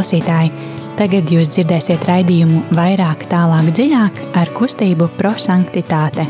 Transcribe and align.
Klausītāji, 0.00 0.48
tagad 0.96 1.28
jūs 1.28 1.50
dzirdēsiet 1.52 2.06
raidījumu 2.08 2.62
vairāk, 2.72 3.26
tālāk, 3.28 3.66
dziļāk 3.76 4.20
ar 4.40 4.48
kustību 4.56 5.10
prosanktitāte. 5.18 6.24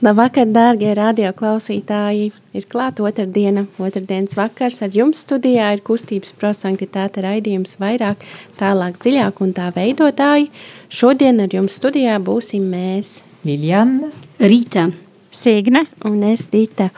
Labvakar, 0.00 0.46
dārgie 0.48 0.94
radio 0.96 1.34
klausītāji! 1.36 2.30
Ir 2.56 2.64
klāta 2.72 3.04
otrdiena, 3.04 3.66
otrdienas 3.76 4.38
vakars. 4.40 4.78
Ar 4.86 4.96
jums 4.96 5.20
studijā 5.26 5.66
ir 5.76 5.82
kustības 5.84 6.32
prosanktitāte 6.40 7.26
raidījums 7.26 7.76
vairāk, 7.82 8.24
tālāk, 8.56 8.96
dziļāk 9.04 9.44
un 9.44 9.52
tā 9.52 9.68
veidotāji. 9.76 10.48
Šodien 10.88 11.44
ar 11.44 11.58
jums 11.58 11.76
studijā 11.76 12.16
būsim 12.24 12.72
mēs. 12.72 13.18
Liljana, 13.44 14.08
Rīta, 14.40 14.86
Signe, 15.30 15.84
Un 16.08 16.22
es, 16.24 16.46
Dita, 16.48 16.88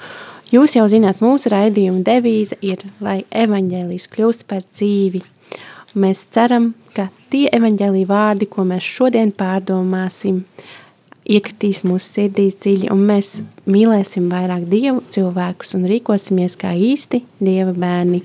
jūs 0.52 0.76
jau 0.76 0.86
zināt, 0.90 1.22
mūsu 1.24 1.50
raidījuma 1.50 2.04
devīze 2.06 2.58
ir, 2.62 2.82
lai 3.02 3.22
evaņģēlijs 3.30 4.08
kļūst 4.12 4.46
par 4.50 4.62
dzīvi. 4.66 5.22
Mēs 5.98 6.26
ceram, 6.30 6.70
ka 6.94 7.08
tie 7.32 7.48
evaņģēlī 7.50 8.04
vārdi, 8.06 8.46
ko 8.46 8.62
mēs 8.68 8.86
šodien 8.86 9.32
pārdomāsim, 9.34 10.44
iekritīs 11.30 11.82
mūsu 11.86 12.06
sirdīs 12.06 12.58
dziļi, 12.62 12.90
un 12.94 13.02
mēs 13.08 13.40
mīlēsim 13.70 14.28
vairāk 14.30 14.68
Dievu 14.70 15.02
cilvēkus 15.10 15.74
un 15.78 15.88
rīkosimies 15.90 16.54
kā 16.60 16.70
īsti 16.76 17.24
Dieva 17.42 17.74
bērni. 17.74 18.22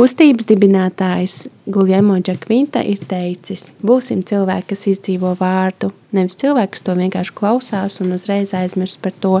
Kustības 0.00 0.46
dibinātājs 0.48 1.34
Guljemo 1.68 2.14
Džakvinta 2.24 2.80
ir 2.88 3.02
teicis, 3.04 3.66
būsim 3.84 4.22
cilvēki, 4.24 4.70
kas 4.70 4.86
izdzīvo 4.88 5.34
vārdu, 5.36 5.90
nevis 6.16 6.38
cilvēki, 6.40 6.72
kas 6.72 6.86
to 6.86 6.94
vienkārši 6.96 7.34
klausās 7.36 7.98
un 8.00 8.14
uzreiz 8.16 8.54
aizmirst 8.56 8.96
par 9.04 9.12
to. 9.20 9.34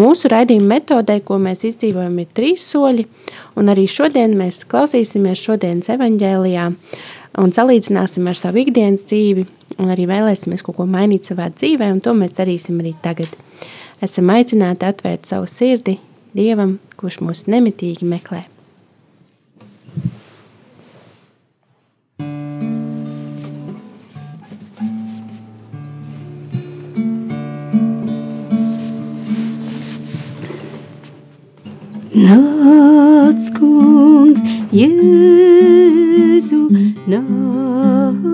Mūsu 0.00 0.32
raidījuma 0.32 0.78
metodē, 0.78 1.18
ko 1.20 1.36
mēs 1.44 1.66
izdzīvojam, 1.68 2.16
ir 2.24 2.32
trīs 2.32 2.64
soļi, 2.70 3.04
un 3.60 3.68
arī 3.68 3.84
šodien 3.84 4.32
mēs 4.40 4.62
klausīsimies 4.72 5.44
šodienas 5.44 5.92
evaņģēlijā 5.98 6.66
un 7.44 7.56
salīdzināsim 7.60 8.32
ar 8.32 8.40
savu 8.40 8.64
ikdienas 8.64 9.04
dzīvi, 9.12 9.44
un 9.76 9.92
arī 9.92 10.08
vēlēsimies 10.08 10.64
kaut 10.64 10.80
ko 10.80 10.88
mainīt 10.88 11.28
savā 11.28 11.52
dzīvē, 11.52 11.92
un 11.92 12.00
to 12.00 12.16
mēs 12.16 12.32
darīsim 12.40 12.80
arī 12.80 12.96
tagad. 13.04 13.28
Esam 14.00 14.32
aicināti 14.32 14.88
atvērt 14.88 15.28
savu 15.28 15.52
sirdi 15.52 16.00
Dievam, 16.32 16.78
kurš 16.96 17.20
mūs 17.20 17.50
nemitīgi 17.52 18.08
meklē. 18.08 18.48
Nāc 32.28 33.44
kungs, 33.56 34.42
Jēzu, 34.74 36.58
nāc. 37.08 38.24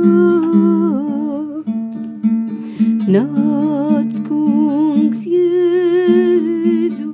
Nāc 3.14 4.16
kungs, 4.26 5.20
Jēzu, 5.34 7.06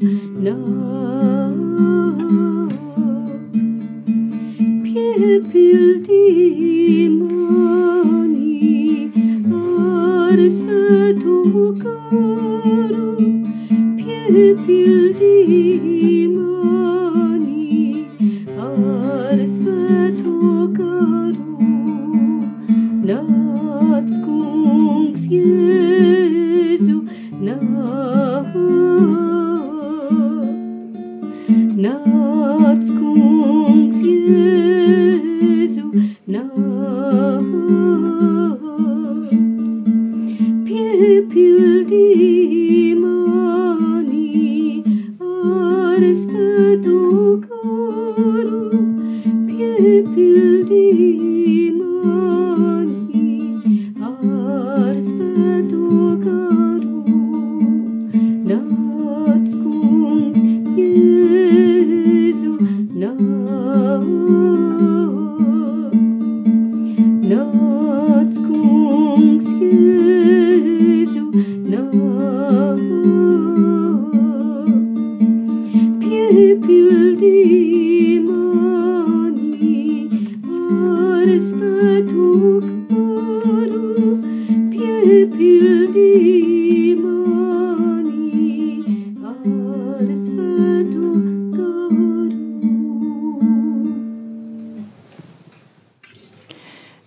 nāc. 0.47 1.59
Piepildī 4.87 6.25
mani 7.19 8.57
ar 9.61 10.39
svēto 10.57 11.41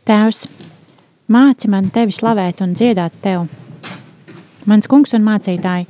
Tēvs, 0.03 0.41
māci 1.31 1.69
man 1.71 1.85
tevi 1.95 2.11
slavēt 2.11 2.59
un 2.61 2.73
dziedāt 2.75 3.15
tev. 3.23 3.45
Mans 4.67 4.87
kungs 4.91 5.15
un 5.15 5.23
mācītāji, 5.23 5.87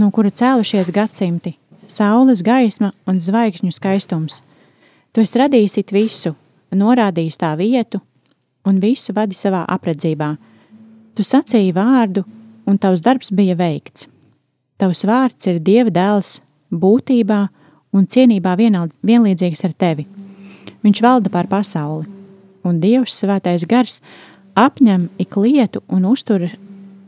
no 0.00 0.08
kura 0.16 0.32
cēlušies 0.32 0.88
gadsimti, 0.96 1.52
saules 1.84 2.40
gaisma 2.42 2.90
un 3.06 3.20
zvaigžņu 3.20 3.70
skaistums. 3.76 4.40
Tu 5.12 5.22
esi 5.26 5.42
radījis 5.42 5.76
visu, 5.92 6.32
norādījis 6.72 7.36
tā 7.36 7.52
vietu 7.60 8.00
un 8.64 8.80
visu 8.80 9.12
vadi 9.12 9.36
savā 9.36 9.66
apredzībā. 9.68 10.34
Tu 11.14 11.26
sacīji 11.26 11.74
vārdu, 11.74 12.24
un 12.66 12.78
tavs 12.78 13.02
darbs 13.02 13.32
bija 13.34 13.56
veikts. 13.58 14.06
Tavs 14.80 15.04
vārds 15.04 15.48
ir 15.50 15.60
Dieva 15.60 15.90
dēls 15.90 16.40
būtībā 16.70 17.40
un 17.92 18.06
cienībā 18.06 18.54
vienald- 18.56 18.94
vienlīdzīgs 19.04 19.64
ar 19.64 19.74
tevi. 19.74 20.06
Viņš 20.84 21.02
valda 21.02 21.30
pār 21.30 21.46
pasauli, 21.46 22.06
un 22.64 22.80
Dievs 22.80 23.18
svētais 23.20 23.66
gars 23.68 24.00
apņem 24.56 25.08
ik 25.18 25.36
lietu 25.36 25.82
un 25.88 26.04
uztur, 26.04 26.46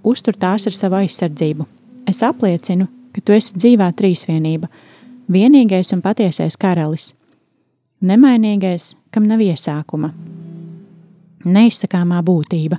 uztur 0.02 0.34
tās 0.34 0.66
ar 0.66 0.72
savu 0.72 0.98
aizsardzību. 1.00 1.66
Es 2.06 2.22
apliecinu, 2.22 2.88
ka 3.12 3.20
tu 3.20 3.32
esi 3.32 3.54
dzīvā 3.54 3.92
trīsvienība, 3.94 4.68
vienīgais 5.30 5.92
un 5.94 6.02
patiesais 6.02 6.56
karalis, 6.56 7.12
nemainīgais, 8.02 8.94
kam 9.10 9.28
nav 9.30 9.38
iesākuma, 9.38 10.12
neizsakāmā 11.44 12.22
būtība, 12.26 12.78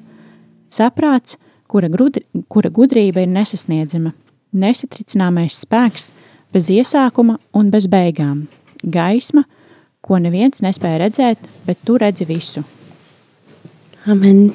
saprāts, 0.73 1.37
kura, 1.69 1.89
grudri, 1.89 2.25
kura 2.51 2.71
gudrība 2.73 3.23
ir 3.23 3.31
nesasniedzama, 3.33 4.13
nesatricināmais 4.53 5.63
spēks, 5.63 6.11
bez 6.53 6.69
iesākuma 6.73 7.39
un 7.57 7.71
bez 7.73 7.87
beigām, 7.89 8.45
gaisma, 8.83 9.45
ko 10.03 10.19
neviens 10.21 10.61
nespēja 10.65 11.05
redzēt, 11.05 11.49
bet 11.67 11.81
tu 11.87 11.97
redzi 12.01 12.27
visu. 12.29 12.65
Amen. 14.09 14.51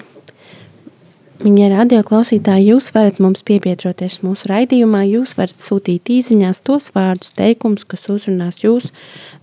Viņa 1.38 1.68
radio 1.70 2.00
klausītāji, 2.02 2.72
jūs 2.72 2.90
varat 2.94 3.20
mums 3.22 3.44
piebiedroties 3.46 4.18
mūsu 4.26 4.48
raidījumā, 4.50 5.04
jūs 5.06 5.36
varat 5.38 5.62
sūtīt 5.62 6.10
īsiņās 6.10 6.64
tos 6.66 6.90
vārdus, 6.96 7.30
teikumus, 7.38 7.86
kas 7.86 8.08
uzrunās 8.10 8.58
jūs 8.64 8.90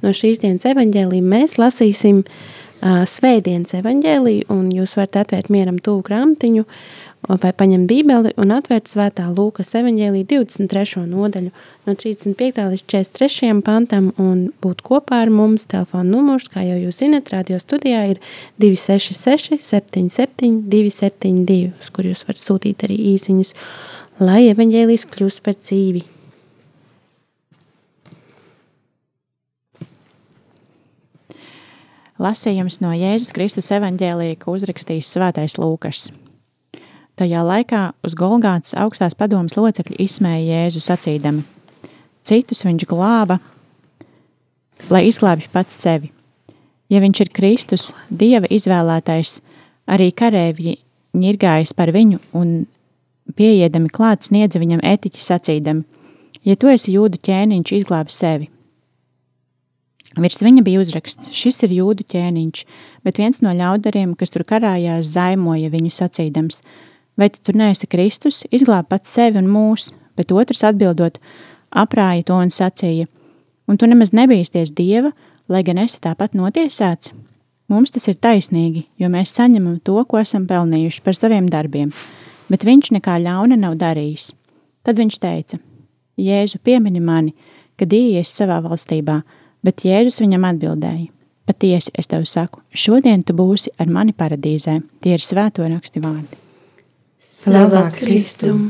no 0.03 0.11
šīs 0.11 0.43
dienas 0.43 0.67
evaņģēlī. 0.67 1.21
Mēs 1.23 1.55
lasīsim 1.55 2.19
uh, 2.19 2.35
svētdienas 2.85 3.73
evaņģēlī, 3.79 4.35
un 4.53 4.69
jūs 4.73 4.95
varat 4.99 5.23
atvērt 5.23 5.49
mieram 5.53 5.79
tuvu 5.81 6.03
grāmatiņu 6.05 6.65
vai 7.25 7.51
paņemt 7.57 7.87
bībeli 7.89 8.33
un 8.37 8.53
atvērt 8.53 8.89
svētā 8.91 9.25
Lūkas 9.33 9.73
evaņģēlī 9.79 10.21
23. 10.29 11.05
nodaļu 11.09 11.49
no 11.87 11.95
35. 11.97 12.67
līdz 12.75 12.85
43. 12.85 13.51
pantam 13.65 14.11
un 14.21 14.47
būt 14.61 14.83
kopā 14.85 15.23
ar 15.25 15.33
mums. 15.33 15.65
Telefona 15.71 16.05
numurs, 16.11 16.45
kā 16.51 16.61
jau 16.67 16.77
jūs 16.83 17.01
zinat, 17.01 17.33
radio 17.33 17.57
studijā 17.61 18.05
ir 18.13 18.21
266 18.61 19.57
77 19.65 20.61
272, 20.69 21.71
uz 21.81 21.93
kur 21.95 22.05
jūs 22.05 22.25
varat 22.27 22.43
sūtīt 22.43 22.85
arī 22.85 22.99
īsiņas, 23.15 23.55
lai 24.21 24.43
evaņģēlijas 24.51 25.09
kļūst 25.15 25.41
par 25.45 25.57
dzīvi. 25.57 26.05
Lasījums 32.15 32.77
no 32.79 32.93
Jēzus 32.95 33.33
Kristus 33.35 33.67
evaņģēlija, 33.75 34.37
ko 34.39 34.53
uzrakstījis 34.55 35.09
Svētais 35.17 35.57
Lūkas. 35.59 36.05
Tajā 37.19 37.41
laikā 37.43 37.81
uz 38.07 38.15
Golgātas 38.15 38.71
augstās 38.79 39.17
padomas 39.19 39.57
locekļi 39.59 39.99
izsmēja 40.05 40.61
Jēzu 40.61 40.83
sacīdami: 40.85 41.43
Citus 42.23 42.63
viņš 42.63 42.87
glāba, 42.87 43.41
lai 44.87 45.03
izglābj 45.09 45.49
pats 45.51 45.75
sevi. 45.75 46.13
Ja 46.87 47.03
viņš 47.03 47.21
ir 47.25 47.33
Kristus, 47.35 47.89
Dieva 48.07 48.47
izvēlētais, 48.47 49.41
arī 49.83 50.13
karēvji 50.15 50.77
ņirgājas 51.19 51.75
par 51.75 51.91
viņu 51.91 52.23
un 52.31 52.61
pieiedami 53.35 53.91
klāt 53.91 54.29
sniedza 54.29 54.63
viņam 54.63 54.79
etiķi 54.87 55.19
sacīdami: 55.19 55.83
Ja 56.47 56.55
tu 56.55 56.71
esi 56.71 56.95
jūdu 56.95 57.19
ķēniņš, 57.19 57.75
izglābi 57.75 58.15
sevi. 58.15 58.54
Virs 60.15 60.39
viņa 60.45 60.63
bija 60.63 60.79
uzraksts: 60.79 61.31
Šis 61.35 61.59
ir 61.67 61.73
jūdu 61.75 62.05
ķēniņš, 62.07 62.61
bet 63.03 63.19
viens 63.19 63.41
no 63.43 63.51
ļaudariem, 63.55 64.13
kas 64.15 64.31
tur 64.31 64.45
karājās, 64.47 65.11
zaimoja 65.11 65.71
viņu 65.73 65.91
sacīdams: 65.91 66.61
Vai 67.19 67.29
tu 67.31 67.41
tur 67.43 67.57
neesi 67.59 67.87
Kristus, 67.87 68.43
izglāb 68.51 68.87
pats 68.91 69.11
sevi 69.11 69.41
un 69.41 69.51
mūs? 69.51 69.91
Bet 70.15 70.31
otrs 70.31 70.63
atbildot, 70.63 71.19
aprāja 71.75 72.23
to 72.29 72.39
un 72.39 72.51
sacīja: 72.51 73.09
Un 73.67 73.77
tu 73.77 73.89
nemaz 73.91 74.13
nebīsties 74.15 74.71
dieva, 74.71 75.11
lai 75.51 75.63
gan 75.67 75.83
esi 75.83 75.99
tāpat 75.99 76.37
notiesāts? 76.37 77.11
Mums 77.67 77.91
tas 77.91 78.07
ir 78.07 78.19
taisnīgi, 78.21 78.85
jo 79.01 79.09
mēs 79.09 79.33
saņemam 79.35 79.79
to, 79.83 79.97
ko 80.05 80.19
esam 80.21 80.45
pelnījuši 80.47 81.01
par 81.01 81.17
saviem 81.17 81.47
darbiem, 81.49 81.89
bet 82.47 82.63
viņš 82.63 82.91
nekā 82.99 83.17
ļauna 83.25 83.57
nav 83.57 83.75
darījis. 83.81 84.31
Tad 84.85 85.01
viņš 85.01 85.19
teica: 85.19 85.59
Jēzu, 86.15 86.61
piemini 86.63 87.01
mani, 87.03 87.33
kad 87.75 87.91
ieies 87.91 88.31
savā 88.31 88.61
valstībā 88.63 89.23
Bet 89.65 89.85
Jēzus 89.87 90.21
viņam 90.21 90.45
atbildēja: 90.51 91.09
Patiesi 91.45 91.93
es 91.97 92.09
tev 92.09 92.25
saku, 92.29 92.61
šodien 92.73 93.21
tu 93.25 93.35
būsi 93.37 93.73
ar 93.81 93.89
mani 93.89 94.13
paradīzē. 94.17 94.79
Tie 95.01 95.13
ir 95.17 95.21
svēto 95.21 95.65
raksti 95.69 96.01
vārdi. 96.01 96.41
Slavā 97.25 97.87
Kristum! 97.93 98.69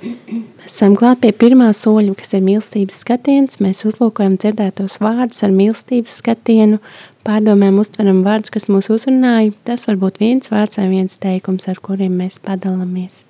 Mēs 0.00 0.72
esam 0.72 0.94
klāt 0.96 1.20
pie 1.20 1.30
pirmā 1.36 1.66
soļa, 1.76 2.14
kas 2.16 2.32
ir 2.36 2.44
mīlestības 2.44 3.02
skatiens. 3.02 3.58
Mēs 3.60 3.82
uzlūkojam 3.88 4.38
dzirdētos 4.40 4.96
vārdus 5.02 5.42
ar 5.44 5.52
mīlestības 5.52 6.14
skatienu, 6.22 6.78
pārdomājam, 7.26 7.80
uztveram 7.82 8.22
vārdus, 8.24 8.52
kas 8.54 8.68
mūs 8.72 8.88
uzrunāja. 8.92 9.52
Tas 9.68 9.84
var 9.88 10.00
būt 10.00 10.22
viens 10.22 10.52
vārds 10.52 10.80
vai 10.80 10.86
viens 10.92 11.20
teikums, 11.20 11.68
ar 11.68 11.80
kuriem 11.84 12.16
mēs 12.22 12.40
padalāmies. 12.44 13.26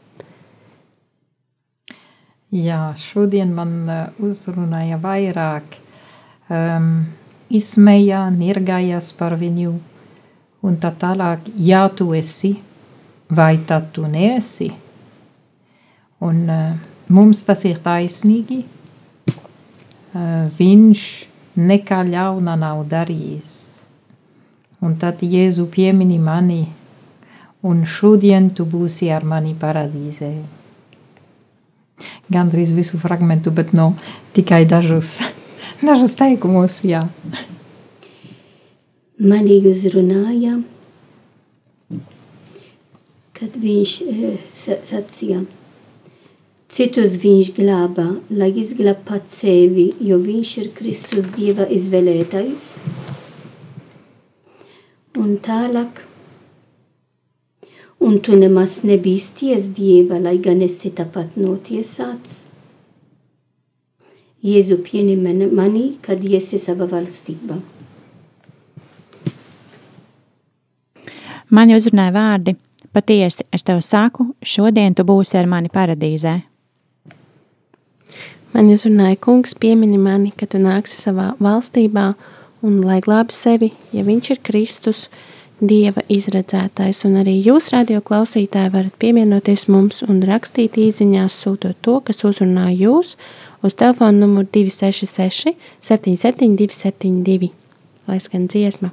Jā, 2.54 2.90
šodien 2.98 3.54
man 3.54 3.74
uh, 3.86 4.00
uzrunāja 4.26 4.98
vairāk 5.02 5.79
um, 6.50 6.90
izsmējā, 7.50 8.24
nirgājās 8.34 9.12
par 9.18 9.36
viņu, 9.40 9.72
un 10.66 10.76
tā 10.82 10.92
tālāk, 10.98 11.48
ja 11.56 11.86
tu 11.88 12.10
esi, 12.14 12.54
vai 13.30 13.56
tad 13.66 13.90
tu 13.94 14.06
neesi. 14.10 14.70
Un 16.20 16.44
uh, 16.50 16.76
mums 17.08 17.44
tas 17.48 17.64
ir 17.64 17.80
taisnīgi. 17.82 18.60
Uh, 20.10 20.50
viņš 20.58 21.06
nekā 21.60 22.02
ļauna 22.10 22.56
nav 22.58 22.84
darījis. 22.90 23.56
Un 24.80 24.96
tad 25.00 25.22
Jēzu 25.22 25.66
piemini 25.70 26.18
mani, 26.18 26.62
un 27.62 27.84
šodien 27.84 28.48
tu 28.56 28.64
būsi 28.64 29.10
ar 29.12 29.26
mani 29.28 29.52
paradīzē. 29.58 30.30
Gandrīz 32.30 32.72
visu 32.72 32.98
fragmentu, 33.00 33.52
bet 33.52 33.74
no 33.76 33.92
tikai 34.32 34.64
dažus. 34.68 35.18
Dažus 35.80 36.12
teikumus, 36.12 36.82
jā. 36.84 37.06
Mani 39.16 39.54
uzrunāja, 39.64 40.58
kad 43.38 43.56
viņš 43.62 43.94
uh, 44.04 44.34
sacīja, 44.60 45.38
citus 46.68 47.16
viņš 47.22 47.52
glāba, 47.56 48.04
lai 48.28 48.50
izglāb 48.60 49.00
pats 49.08 49.38
sevi, 49.40 49.86
jo 50.04 50.20
viņš 50.20 50.52
ir 50.60 50.68
Kristus 50.76 51.32
Dieva 51.38 51.64
izvēlētais. 51.64 52.66
Un 55.16 55.32
tālāk, 55.48 56.04
un 58.04 58.20
tu 58.20 58.36
nemaz 58.36 58.82
nebīsties 58.84 59.72
Dieva, 59.80 60.20
lai 60.20 60.36
gan 60.44 60.60
esi 60.68 60.92
tāpat 60.92 61.40
notiesāts. 61.40 62.49
Jēzu 64.40 64.78
pieņem 64.80 65.52
mani, 65.52 65.84
kad 66.00 66.22
iesi 66.24 66.56
savā 66.56 66.86
valstībā. 66.88 67.58
Mani 71.50 71.74
uzrunāja 71.76 72.14
vārdi, 72.14 72.54
patiesi 72.94 73.44
es 73.52 73.66
tev 73.66 73.82
saku, 73.84 74.30
šodien 74.40 74.94
tu 74.96 75.04
būsi 75.04 75.36
ar 75.36 75.50
mani 75.50 75.68
paradīzē. 75.68 76.38
Man 78.54 78.70
uzrunāja 78.72 79.18
kungs, 79.20 79.52
piemini 79.54 79.98
mani, 80.00 80.32
ka 80.32 80.48
tu 80.48 80.58
nāksi 80.62 80.96
savā 80.96 81.34
valstībā 81.42 82.06
un 82.64 82.80
lai 82.86 83.00
glābi 83.04 83.36
sevi, 83.36 83.74
ja 83.92 84.06
viņš 84.06 84.32
ir 84.32 84.40
Kristus, 84.46 85.08
Dieva 85.60 86.00
izredzētais, 86.08 87.02
un 87.04 87.18
arī 87.20 87.34
jūs, 87.44 87.66
radio 87.74 87.98
klausītāji, 88.00 88.70
varat 88.72 88.94
pievienoties 88.96 89.66
mums 89.68 89.98
un 90.06 90.22
rakstīt 90.24 90.78
īziņās, 90.80 91.36
sūtot 91.36 91.76
to, 91.84 91.98
kas 92.06 92.24
uzrunā 92.24 92.70
jūs, 92.72 93.18
uz 93.62 93.74
telefona 93.74 94.12
numuru 94.12 94.46
266 94.54 95.54
772 95.80 96.74
72. 96.74 97.50
Lai 98.08 98.20
skan 98.20 98.46
dziesma. 98.48 98.90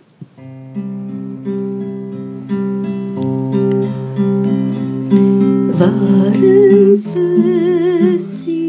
Varens 5.79 7.05
esi, 8.15 8.63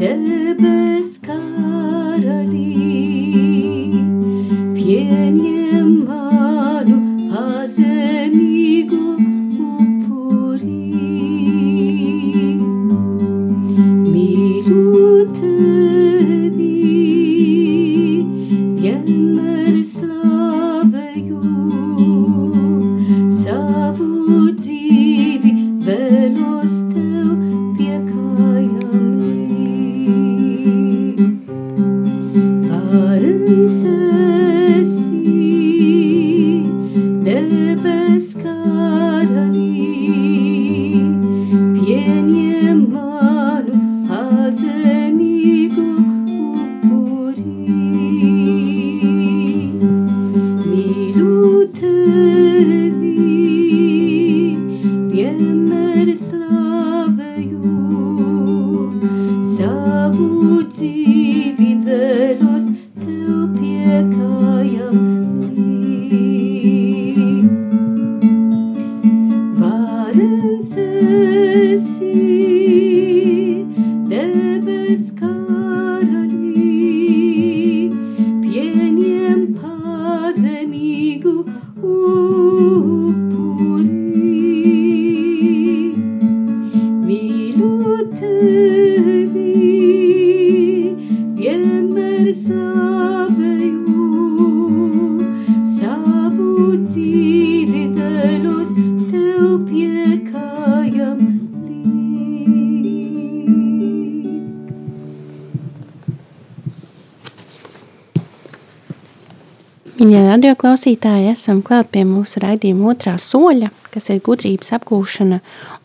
debes 0.00 1.03
Ja 109.94 110.24
radio 110.26 110.56
klausītāji 110.58 111.28
esam 111.30 111.60
klāt 111.62 111.92
pie 111.94 112.00
mūsu 112.02 112.40
raidījuma 112.42 112.88
otrā 112.90 113.12
soļa, 113.22 113.68
kas 113.94 114.08
ir 114.10 114.18
gudrības 114.26 114.72
apgūšana, 114.74 115.36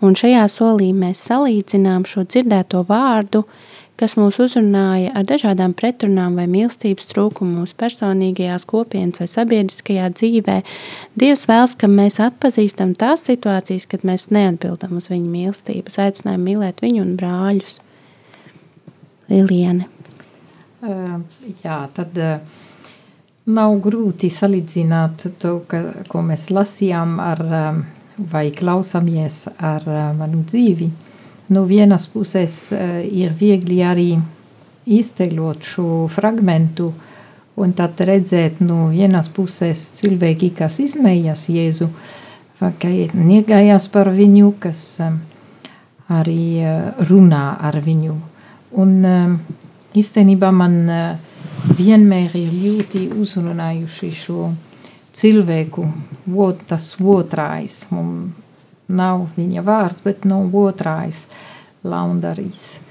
un 0.01 0.15
šajā 0.17 0.47
solī 0.49 0.87
mēs 0.97 1.19
salīdzinām 1.27 2.07
šo 2.09 2.23
dzirdēto 2.25 2.81
vārdu, 2.87 3.43
kas 4.01 4.15
mūs 4.17 4.39
uzrunāja 4.41 5.11
ar 5.13 5.27
dažādām 5.29 5.75
pretrunām 5.77 6.39
vai 6.39 6.47
mīlestības 6.49 7.05
trūkumu 7.11 7.59
mūsu 7.59 7.77
personīgajās 7.77 8.65
kopienas 8.71 9.21
vai 9.21 9.27
sabiedriskajā 9.29 10.07
dzīvē. 10.15 10.55
Dievs 11.21 11.45
vēlas, 11.51 11.75
ka 11.77 11.91
mēs 11.91 12.17
atpazīstam 12.25 12.95
tās 12.97 13.27
situācijas, 13.29 13.85
kad 13.91 14.07
mēs 14.09 14.31
neatbildam 14.33 14.97
uz 14.97 15.11
viņa 15.13 15.29
mīlestības, 15.35 15.99
aicinājām 16.07 16.49
mīlēt 16.49 16.81
viņu 16.81 17.05
un 17.05 17.13
brāļus. 17.19 17.77
Liliene. 19.29 19.85
Uh, 20.81 21.19
jā, 21.61 21.83
tad 21.93 22.17
uh, 22.17 22.65
nav 23.49 23.75
grūti 23.83 24.29
salīdzināt 24.31 25.25
to, 25.41 25.59
ka, 25.69 25.81
ko 26.09 26.23
mēs 26.25 26.49
lasījām 26.53 27.17
ar, 27.23 27.43
um, 27.59 27.83
vai 28.31 28.49
klausāmies 28.55 29.45
ar 29.57 29.85
uh, 29.87 30.01
manu 30.17 30.43
dzīvi. 30.47 30.89
No 31.55 31.65
vienas 31.69 32.07
puses 32.11 32.67
uh, 32.73 32.99
ir 33.03 33.33
viegli 33.37 33.81
arī 33.85 34.09
iztēlot 34.89 35.65
šo 35.65 36.07
fragmentu 36.11 36.91
un 37.59 37.73
tad 37.75 37.99
redzēt 38.07 38.61
no 38.63 38.87
vienas 38.93 39.29
puses 39.33 39.89
cilvēki, 39.97 40.53
kas 40.55 40.79
izmējas 40.83 41.49
Jēzu, 41.51 41.89
ka 42.59 42.91
iegājās 42.91 43.89
par 43.91 44.11
viņu, 44.15 44.53
kas 44.63 44.83
um, 45.03 45.19
arī 46.15 46.43
uh, 46.63 47.07
runā 47.09 47.45
ar 47.69 47.79
viņu. 47.83 48.19
Un 48.79 48.93
um, 49.05 49.39
īstenībā 49.97 50.51
man 50.55 50.79
uh, 50.85 51.28
vienmēr 51.77 52.36
ir 52.39 52.51
ļoti 52.53 53.08
uzrunājuši 53.19 54.12
šo 54.15 54.51
cilvēku, 55.15 55.88
ot, 56.36 56.62
tas 56.69 56.93
otrais. 57.00 57.81
Mums 57.93 58.46
nav 58.89 59.27
viņa 59.38 59.63
vārds, 59.65 60.01
bet 60.05 60.25
no 60.25 60.41
otrais 60.63 61.25
laundarīs. 61.86 62.81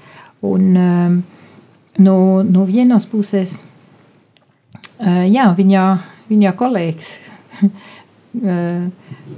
Un 0.47 0.77
um, 0.79 1.17
no, 1.99 2.15
no 2.47 2.63
vienas 2.67 3.05
puses, 3.09 3.59
uh, 5.03 5.25
jā, 5.27 5.49
viņa, 5.57 5.83
viņa 6.29 6.55
kolēģis 6.59 7.11
uh, 7.65 8.87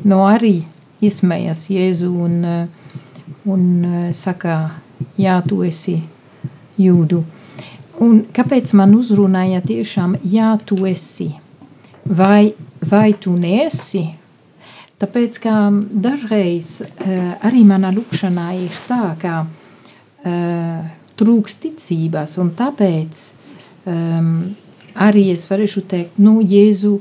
no 0.06 0.22
arī 0.30 0.60
izsmējas 1.02 1.66
Jēzu 1.74 2.12
un, 2.28 2.38
uh, 2.46 2.96
un 3.50 4.12
saka, 4.14 4.58
jā, 5.18 5.40
tu 5.48 5.64
esi 5.66 5.98
jūdu. 6.78 7.24
Un 8.02 8.24
kāpēc 8.34 8.72
man 8.78 8.96
uzrunāja 8.98 9.62
tiešām, 9.62 10.16
jā, 10.26 10.56
tu 10.66 10.80
esi, 10.90 11.30
vai, 12.06 12.54
vai 12.82 13.12
tu 13.14 13.36
nesi? 13.38 14.08
Tāpēc, 15.02 15.38
ka 15.44 15.54
dažreiz 16.06 16.80
uh, 16.82 17.20
arī 17.46 17.62
manā 17.66 17.92
lūkšanā 17.94 18.48
ir 18.58 18.80
tā, 18.88 19.04
ka 19.22 19.36
uh, 19.46 20.82
trūks 21.18 21.60
ticības, 21.62 22.36
un 22.42 22.50
tāpēc 22.58 23.22
um, 23.90 24.34
arī 25.06 25.28
es 25.36 25.46
varēšu 25.50 25.86
teikt, 25.90 26.18
nu, 26.22 26.40
Jēzu, 26.42 26.96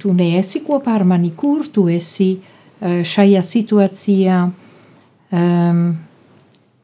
tu 0.00 0.12
neesi 0.16 0.60
kopā 0.64 0.98
ar 0.98 1.06
mani, 1.08 1.32
kur 1.36 1.64
tu 1.72 1.86
esi 1.92 2.34
uh, 2.36 3.00
šajā 3.04 3.44
situācijā, 3.54 4.44
um, 5.32 5.82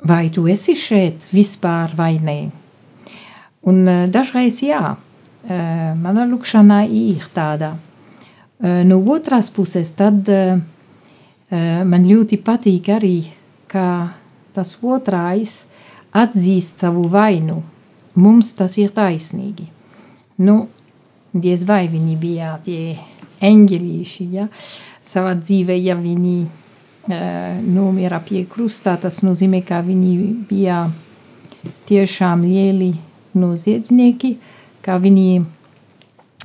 vai 0.09 0.25
tu 0.33 0.49
esi 0.49 0.77
šeit 0.77 1.33
vispār 1.37 1.93
vai 2.01 2.17
nē. 2.17 2.41
Un 3.63 3.87
eh, 3.87 4.07
dažreiz 4.11 4.59
jā, 4.65 4.97
eh, 5.47 5.95
mana 5.95 6.27
lūkšanā 6.27 6.83
ir 6.91 7.29
tāda. 7.35 7.77
Eh, 8.63 8.83
no 8.85 8.99
otras 9.15 9.51
puses, 9.51 9.95
tad 9.99 10.31
man 11.53 12.07
ļoti 12.09 12.39
patīk 12.41 12.87
arī, 12.95 13.27
ka 13.69 14.15
tas 14.57 14.71
otrais 14.81 15.67
atzīst 16.17 16.81
savu 16.81 17.03
vainu. 17.13 17.59
Mums 18.17 18.55
tas 18.57 18.79
ir 18.81 18.89
taisnīgi. 18.89 19.67
Nu, 20.41 20.71
diez 21.35 21.67
vai 21.69 21.83
viņi 21.93 22.17
bija 22.17 22.55
tie 22.65 22.97
eņģelīši, 23.45 24.27
ja? 24.33 24.49
savā 25.05 25.35
dzīvē, 25.37 25.77
ja 25.77 25.93
viņi 25.93 26.49
nomira 27.69 28.23
pie 28.25 28.47
krustā, 28.49 28.97
tas 28.97 29.21
nozīmē, 29.21 29.61
ka 29.61 29.85
viņi 29.85 30.17
bija 30.49 30.87
tiešām 31.85 32.49
lieli 32.49 32.95
noziedznieki, 33.39 34.37
kā 34.83 34.99
viņi 35.03 35.43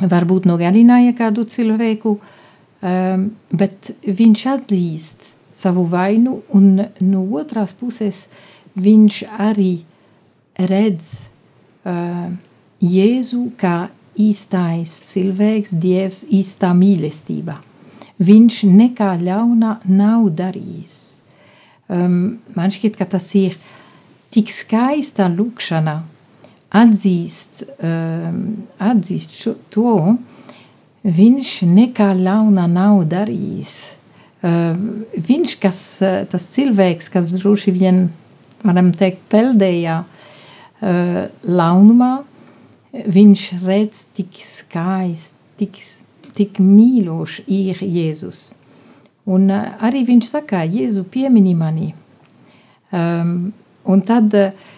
varbūt 0.01 0.45
nogalināja 0.49 1.15
kādu 1.17 1.45
cilvēku, 1.49 2.17
um, 2.17 3.29
bet 3.49 3.91
viņš 4.05 4.45
atzīst 4.53 5.31
savu 5.57 5.87
vainu, 5.89 6.41
un 6.53 6.83
no 7.01 7.23
otras 7.39 7.73
puses 7.73 8.27
viņš 8.77 9.23
arī 9.49 9.71
redz 10.57 11.13
uh, 11.85 12.29
Jēzu 12.77 13.47
kā 13.57 13.87
īstais 14.17 14.91
cilvēks, 15.09 15.73
Dievs, 15.81 16.23
īstā 16.33 16.73
mīlestība. 16.77 17.57
Viņš 18.17 18.63
nekā 18.69 19.11
ļauna 19.21 19.79
nav 19.89 20.29
darījis. 20.37 20.97
Um, 21.87 22.37
man 22.57 22.73
šķiet, 22.73 22.97
ka 22.97 23.05
tas 23.09 23.29
ir 23.37 23.57
tik 24.33 24.49
skaista 24.53 25.29
lūkšana, 25.31 25.99
atzīst, 26.75 27.63
um, 27.79 28.41
atzīst 28.83 29.35
šo, 29.39 29.53
to, 29.71 30.17
viņš 31.07 31.53
nekā 31.71 32.11
ļauna 32.19 32.67
nav 32.71 33.03
darījis. 33.11 33.75
Uh, 34.43 34.75
viņš, 35.27 35.55
kas, 35.61 35.81
tas 36.31 36.49
cilvēks, 36.53 37.09
kas 37.13 37.33
droši 37.39 37.73
vien, 37.73 38.07
varam 38.65 38.91
teikt, 38.95 39.23
peldējā 39.31 40.01
uh, 40.03 41.21
launumā, 41.47 42.11
viņš 43.07 43.47
redz 43.63 44.03
tik 44.17 44.37
skaisti, 44.41 45.39
tik, 45.57 45.79
tik 46.37 46.61
mīloši 46.63 47.47
ir 47.53 47.81
Jēzus. 47.81 48.51
Un 49.27 49.49
uh, 49.51 49.71
arī 49.83 50.03
viņš 50.07 50.33
saka, 50.35 50.61
Jēzu 50.67 51.07
piemini 51.11 51.55
mani. 51.57 51.93
Um, 52.95 53.49
un 53.87 54.03
tad 54.07 54.35
uh, 54.37 54.75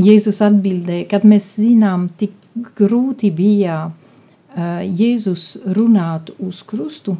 Jēzus 0.00 0.40
atbildēja, 0.44 1.06
kad 1.10 1.24
mēs 1.28 1.46
zinām, 1.60 2.08
cik 2.20 2.34
grūti 2.76 3.30
bija 3.32 3.86
uh, 3.88 4.82
Jēzus 4.84 5.62
runāt 5.76 6.32
uz 6.42 6.62
krustu, 6.68 7.16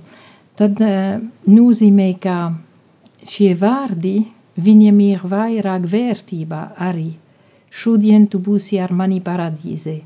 tad 0.59 0.81
uh, 0.85 1.19
nozīmē, 1.49 2.11
ka 2.21 2.37
šie 3.29 3.53
vārdi 3.57 4.19
viņam 4.61 5.01
ir 5.05 5.25
vairāk 5.25 5.87
vērtība 5.89 6.63
arī. 6.81 7.13
Šodien 7.73 8.27
tu 8.29 8.41
būsi 8.45 8.81
ar 8.85 8.93
mani 8.93 9.23
paradīzē. 9.25 9.97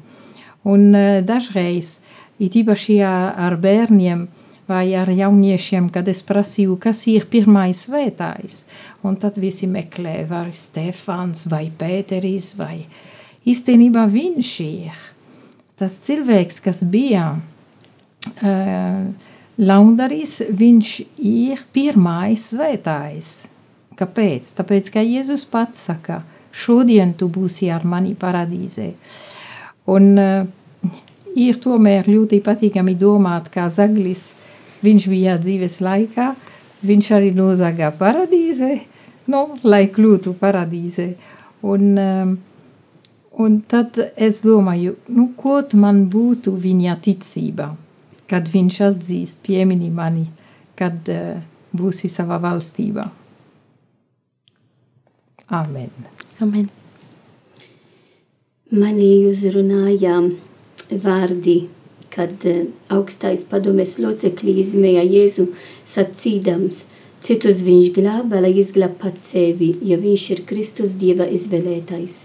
Un 0.71 0.91
uh, 0.95 1.21
dažreiz, 1.27 2.01
it 2.39 2.59
īpaši 2.59 3.01
ar 3.07 3.57
bērniem, 3.59 4.27
vai 4.69 4.95
ar 4.99 5.11
jauniešiem, 5.11 5.91
kad 5.95 6.09
es 6.11 6.23
prasīju, 6.27 6.77
kas 6.83 7.05
ir 7.11 7.29
pirmais 7.31 7.87
svētājs. 7.87 8.65
Un 9.07 9.19
tad 9.23 9.39
visi 9.39 9.69
meklē, 9.71 10.25
vai 10.29 10.51
Stefans, 10.55 11.47
vai 11.51 11.69
Pēteris, 11.71 12.55
vai 12.59 12.81
īstenībā 13.47 14.07
viņš 14.11 14.55
ir 14.67 15.05
tas 15.77 15.99
cilvēks, 16.03 16.61
kas 16.65 16.83
bija 16.89 17.35
uh, 17.37 19.03
laundaris, 19.61 20.39
viņš 20.49 20.93
ir 21.21 21.63
pirmais 21.73 22.49
svētājs. 22.51 23.35
Kāpēc? 23.97 24.51
Tāpēc, 24.59 24.91
ka 24.93 25.05
Jēzus 25.05 25.47
pats 25.49 25.87
saka, 25.89 26.21
šodien 26.53 27.15
tu 27.17 27.29
būsi 27.33 27.71
ar 27.73 27.87
mani 27.89 28.17
paradīzē. 28.19 28.91
Un 29.93 30.11
uh, 30.19 30.49
ir 31.37 31.61
tomēr 31.63 32.09
ļoti 32.09 32.41
patīkami 32.45 32.97
domāt, 32.99 33.53
kā 33.53 33.69
Zaglis 33.73 34.33
viņš 34.85 35.09
bija 35.11 35.37
dzīves 35.41 35.81
laikā, 35.85 36.29
viņš 36.87 37.11
arī 37.17 37.33
nozaga 37.37 37.91
paradīzē, 37.97 38.73
nu, 39.33 39.43
lai 39.65 39.87
kļūtu 39.93 40.35
paradīzē. 40.41 41.09
Un, 41.67 41.85
um, 41.99 42.37
un 43.43 43.59
tad 43.69 43.99
es 44.17 44.43
domāju, 44.45 44.97
nu, 45.09 45.31
ko 45.39 45.61
man 45.75 46.07
būtu 46.13 46.55
viņa 46.61 46.99
ticība, 47.05 47.73
kad 48.31 48.49
viņš 48.53 48.81
atzīst 48.91 49.45
piemini 49.47 49.91
mani, 49.91 50.27
kad 50.77 51.09
uh, 51.13 51.39
būsi 51.77 52.11
savā 52.13 52.39
valstībā. 52.43 53.07
Amen. 55.57 55.93
Amen. 56.43 56.67
Mani 58.75 59.11
uzrunāja 59.29 60.19
vārdi 60.91 61.61
kad 62.17 62.47
eh, 62.49 62.67
augstais 62.93 63.45
padomes 63.51 63.99
locekļi 64.03 64.57
izmēja 64.65 65.05
Jēzu 65.05 65.51
sacīdams, 65.93 66.85
citus 67.27 67.63
viņš 67.67 67.93
glāba, 67.97 68.41
lai 68.41 68.55
izglāb 68.57 68.97
pats 69.03 69.35
sevi, 69.35 69.75
ja 69.85 70.01
viņš 70.01 70.27
ir 70.35 70.45
Kristus 70.49 70.99
Dieva 71.01 71.29
izvēlētais. 71.29 72.25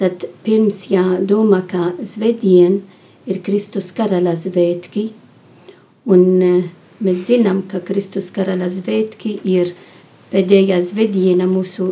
Tad 0.00 0.24
pirms 0.46 0.86
jādomā, 0.88 1.60
ka 1.68 1.92
svētdien 2.08 2.80
ir 3.28 3.42
Kristus 3.44 3.92
karala 3.92 4.32
svētki, 4.40 5.10
Un 6.08 6.40
uh, 6.40 6.62
mēs 7.04 7.26
zinām, 7.28 7.62
ka 7.68 7.80
Kristus 7.84 8.30
karala 8.32 8.70
svētki 8.72 9.36
ir 9.44 9.74
pēdējā 10.32 10.80
svētdiena 10.88 11.48
mūsu 11.50 11.90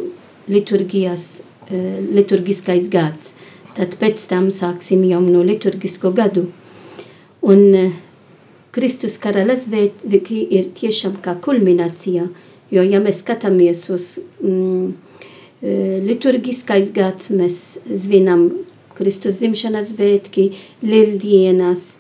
liturgijas, 0.49 1.43
uh, 1.69 1.99
liturgiskais 2.17 2.89
gads. 2.89 3.35
Tad 3.77 3.95
pēc 4.01 4.25
tam 4.31 4.49
sāksim 4.51 5.05
jau 5.07 5.21
no 5.23 5.45
liturgisko 5.45 6.11
gadu. 6.17 6.49
Un 7.47 7.65
uh, 7.75 7.97
Kristus 8.75 9.17
karala 9.19 9.57
svētki 9.59 10.43
ir 10.55 10.69
tiešām 10.77 11.17
kā 11.25 11.35
kulminācija, 11.43 12.29
jo 12.71 12.83
ja 12.85 13.01
mēs 13.03 13.23
skatāmies 13.25 13.87
uz 13.91 14.19
mm, 14.45 14.93
liturgiskais 16.05 16.93
gads, 16.95 17.33
mēs 17.35 17.79
zvinam 17.89 18.45
Kristus 18.95 19.41
zimšanas 19.41 19.95
svētki, 19.95 20.53
lieldienas, 20.85 21.95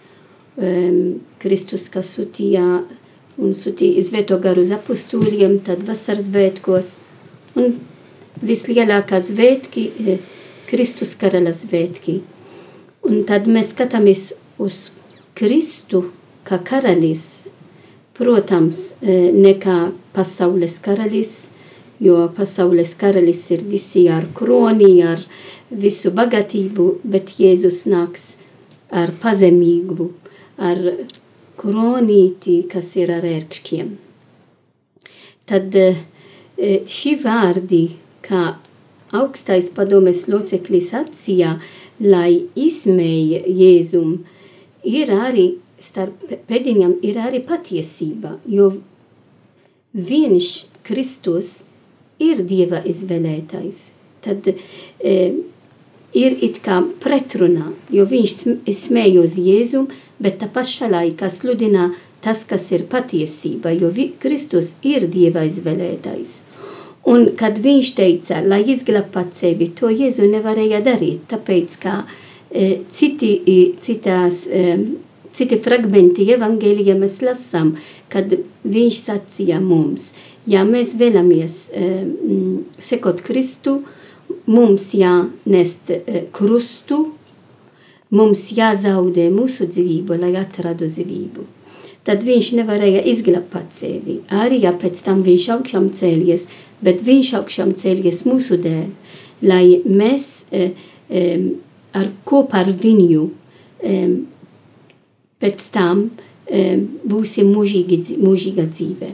um, 0.59 1.18
Kristus, 1.42 1.88
kas 1.90 2.12
sūtīja 2.14 2.66
un 3.38 3.57
sūtīja 3.59 4.02
izvieto 4.02 4.38
garu 4.42 4.62
uz 4.66 4.75
apustūriem, 4.75 5.57
tad 5.66 5.83
vasaras 5.88 6.28
svētkos. 6.28 6.92
Un 7.59 7.78
vislielākā 8.45 9.23
svētki 9.25 9.88
ir 10.04 10.23
Kristus 10.68 11.16
karala 11.18 11.54
svētki. 11.57 12.21
Un 13.09 13.25
tad 13.26 13.50
mēs 13.50 13.73
skatāmies 13.73 14.28
uz 14.62 14.78
Kristu 15.38 16.02
kā 16.49 16.59
karalis, 16.66 17.25
protams, 18.18 18.80
ne 19.02 19.52
kā 19.62 19.92
pasaules 20.16 20.78
karalis, 20.83 21.35
jo 22.02 22.25
pasaules 22.35 22.95
karalis 22.99 23.45
ir 23.54 23.62
visi 23.66 24.09
ar 24.11 24.26
kroni, 24.35 24.97
ar 25.07 25.23
visu 25.71 26.11
bagātību, 26.14 26.88
bet 27.07 27.37
Jēzus 27.38 27.85
nāks 27.90 28.35
ar 28.90 29.12
pazemību, 29.23 30.09
ar 30.59 30.78
kronīti, 31.59 32.62
kas 32.71 32.95
ir 32.99 33.12
ar 33.14 33.26
ērkšķiem. 33.28 33.90
Tad 35.49 35.76
šī 36.95 37.12
vārdi, 37.23 37.83
kā 38.26 38.57
augstais 39.14 39.68
padomes 39.75 40.25
loceklis 40.28 40.90
atsījā, 40.99 41.54
lai 42.02 42.33
izmēja 42.59 43.45
Jēzum, 43.47 44.18
ir 44.85 45.11
arī 45.14 45.49
starp 45.82 46.25
pēdiņam 46.49 46.99
ir 47.06 47.18
arī 47.23 47.40
patiesība, 47.47 48.37
jo 48.47 48.73
viņš, 49.94 50.50
Kristus, 50.87 51.58
ir 52.18 52.42
Dieva 52.47 52.80
izvēlētais. 52.87 53.78
Tad 54.25 54.50
e, 54.50 55.14
ir 56.18 56.37
it 56.44 56.61
kā 56.64 56.80
pretrunā, 57.02 57.70
jo 57.94 58.06
viņš 58.08 58.37
smēja 58.75 59.23
uz 59.23 59.38
Jēzum, 59.38 59.88
bet 60.18 60.40
tā 60.42 60.50
pašā 60.50 60.90
laikā 60.90 61.30
sludina 61.30 61.92
tas, 62.25 62.42
kas 62.49 62.66
ir 62.75 62.88
patiesība, 62.90 63.70
jo 63.78 63.92
vi, 63.94 64.11
Kristus 64.18 64.75
ir 64.82 65.06
Dieva 65.06 65.47
izvēlētais. 65.47 66.40
Un 67.08 67.30
kad 67.38 67.61
viņš 67.62 67.92
teica, 67.97 68.40
lai 68.44 68.64
izglābtu 68.68 69.38
sevi, 69.38 69.70
to 69.78 69.92
Jēzu 69.94 70.26
nevarēja 70.28 70.82
darīt, 70.85 71.28
tāpēc, 71.30 71.78
ka 71.80 72.00
e, 72.02 72.27
citi, 72.50 73.33
citās, 73.85 74.47
e, 74.49 74.78
citi 75.37 75.58
fragmenti 75.61 76.26
evangēlijā 76.32 76.97
mēs 76.99 77.21
lasām, 77.23 77.75
kad 78.08 78.32
viņš 78.65 79.00
sacīja 79.04 79.61
mums, 79.61 80.13
ja 80.49 80.65
mēs 80.65 80.95
vēlamies 80.99 81.69
e, 81.71 81.91
sekot 82.80 83.21
Kristu, 83.26 83.82
mums 84.49 84.91
jānest 84.97 85.93
e, 85.93 86.25
krustu, 86.32 87.04
mums 88.11 88.49
jāzaudē 88.56 89.28
mūsu 89.32 89.69
dzīvību, 89.69 90.17
lai 90.23 90.32
atradu 90.41 90.89
dzīvību. 90.89 91.45
Tad 92.08 92.25
viņš 92.25 92.54
nevarēja 92.56 93.02
izglābt 93.11 93.75
sevi. 93.76 94.23
Arī 94.32 94.63
ja 94.63 94.73
pēc 94.73 95.02
tam 95.04 95.21
viņš 95.26 95.49
augšām 95.58 95.91
cēlies, 95.99 96.47
bet 96.80 97.02
viņš 97.04 97.34
augšām 97.43 97.75
cēlies 97.76 98.23
mūsu 98.25 98.56
dēļ, 98.65 98.87
lai 99.45 99.65
mēs 99.84 100.28
e, 100.49 100.71
e, 101.11 101.25
ar 101.99 102.11
kopā 102.28 102.63
ar 102.65 102.73
viņu 102.73 103.28
e, 103.82 103.99
pēc 105.43 105.65
tam 105.75 106.04
e, 106.47 106.65
būsim 107.08 107.50
mūžīgi, 107.54 108.19
mūžīga 108.23 108.67
dzīve. 108.71 109.13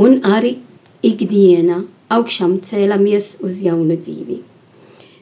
Un 0.00 0.20
arī 0.26 0.56
ikdiena 1.06 1.82
augšām 2.10 2.58
cēlamies 2.66 3.36
uz 3.46 3.60
jaunu 3.64 3.96
dzīvi. 3.98 4.40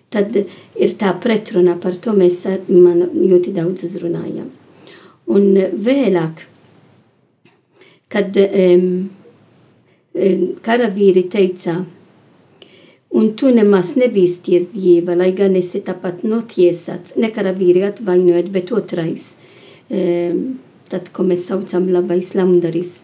Tad 0.08 0.36
ir 0.38 0.94
tā 1.00 1.12
pretruna, 1.20 1.76
par 1.76 1.98
to 2.00 2.14
mēs 2.16 2.40
man 2.70 3.02
ļoti 3.12 3.52
daudz 3.56 3.84
uzrunājam. 3.90 4.48
Un 5.28 5.50
vēlāk, 5.84 6.40
kad 8.08 8.38
um, 8.40 8.86
karavīri 10.64 11.26
teica, 11.28 11.82
un 13.16 13.32
tu 13.38 13.52
nemaz 13.54 13.94
nebīsties 14.00 14.70
Dieva, 14.74 15.16
lai 15.16 15.30
gan 15.36 15.56
esi 15.58 15.80
tāpat 15.84 16.24
notiesāts, 16.28 17.16
ne 17.16 17.30
karavīri 17.34 17.86
atvainojot, 17.88 18.50
bet 18.54 18.72
otrais, 18.76 19.30
um, 19.88 20.58
tad, 20.88 21.12
ko 21.12 21.24
mēs 21.28 21.46
saucam 21.48 21.88
labais 21.92 22.34
laundaris, 22.36 22.98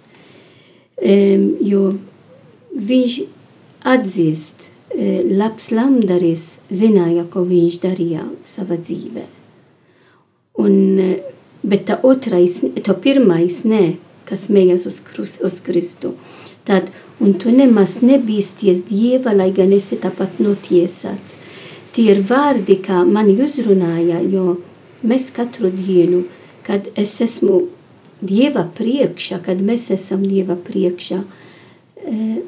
um, 1.00 1.48
jo 1.64 1.88
viņš 2.74 3.18
atzīst, 3.94 4.70
labs 4.94 5.70
lamdaris 5.74 6.54
zināja, 6.70 7.24
ko 7.30 7.44
viņš 7.46 7.80
darīja 7.82 8.24
savā 8.46 8.78
dzīvē. 8.78 9.24
Un, 10.62 10.74
bet 11.66 11.86
tā 11.88 11.98
otrais, 12.06 12.60
tā 12.86 12.94
pirmais, 12.94 13.64
nē, 13.66 13.96
kas 14.28 14.48
mējas 14.52 14.86
uz, 14.86 15.00
uz 15.44 15.60
Kristu. 15.64 16.14
Tad, 16.64 16.88
un 17.20 17.34
tu 17.40 17.52
nemaz 17.52 17.98
nebīsties 18.00 18.86
Dieva, 18.88 19.34
lai 19.36 19.50
gan 19.52 19.72
esi 19.76 19.98
tāpat 20.00 20.40
notiesāts. 20.40 21.40
Tie 21.94 22.08
ir 22.10 22.24
vārdi, 22.26 22.80
kā 22.82 23.04
mani 23.06 23.36
uzrunāja, 23.44 24.22
jo 24.32 24.56
mēs 25.04 25.28
katru 25.36 25.70
dienu, 25.70 26.24
kad 26.66 26.88
es 26.98 27.20
esmu 27.22 27.62
Dieva 28.24 28.64
priekšā, 28.78 29.42
kad 29.44 29.60
mēs 29.60 29.90
esam 29.92 30.24
Dieva 30.24 30.56
priekšā, 30.56 31.20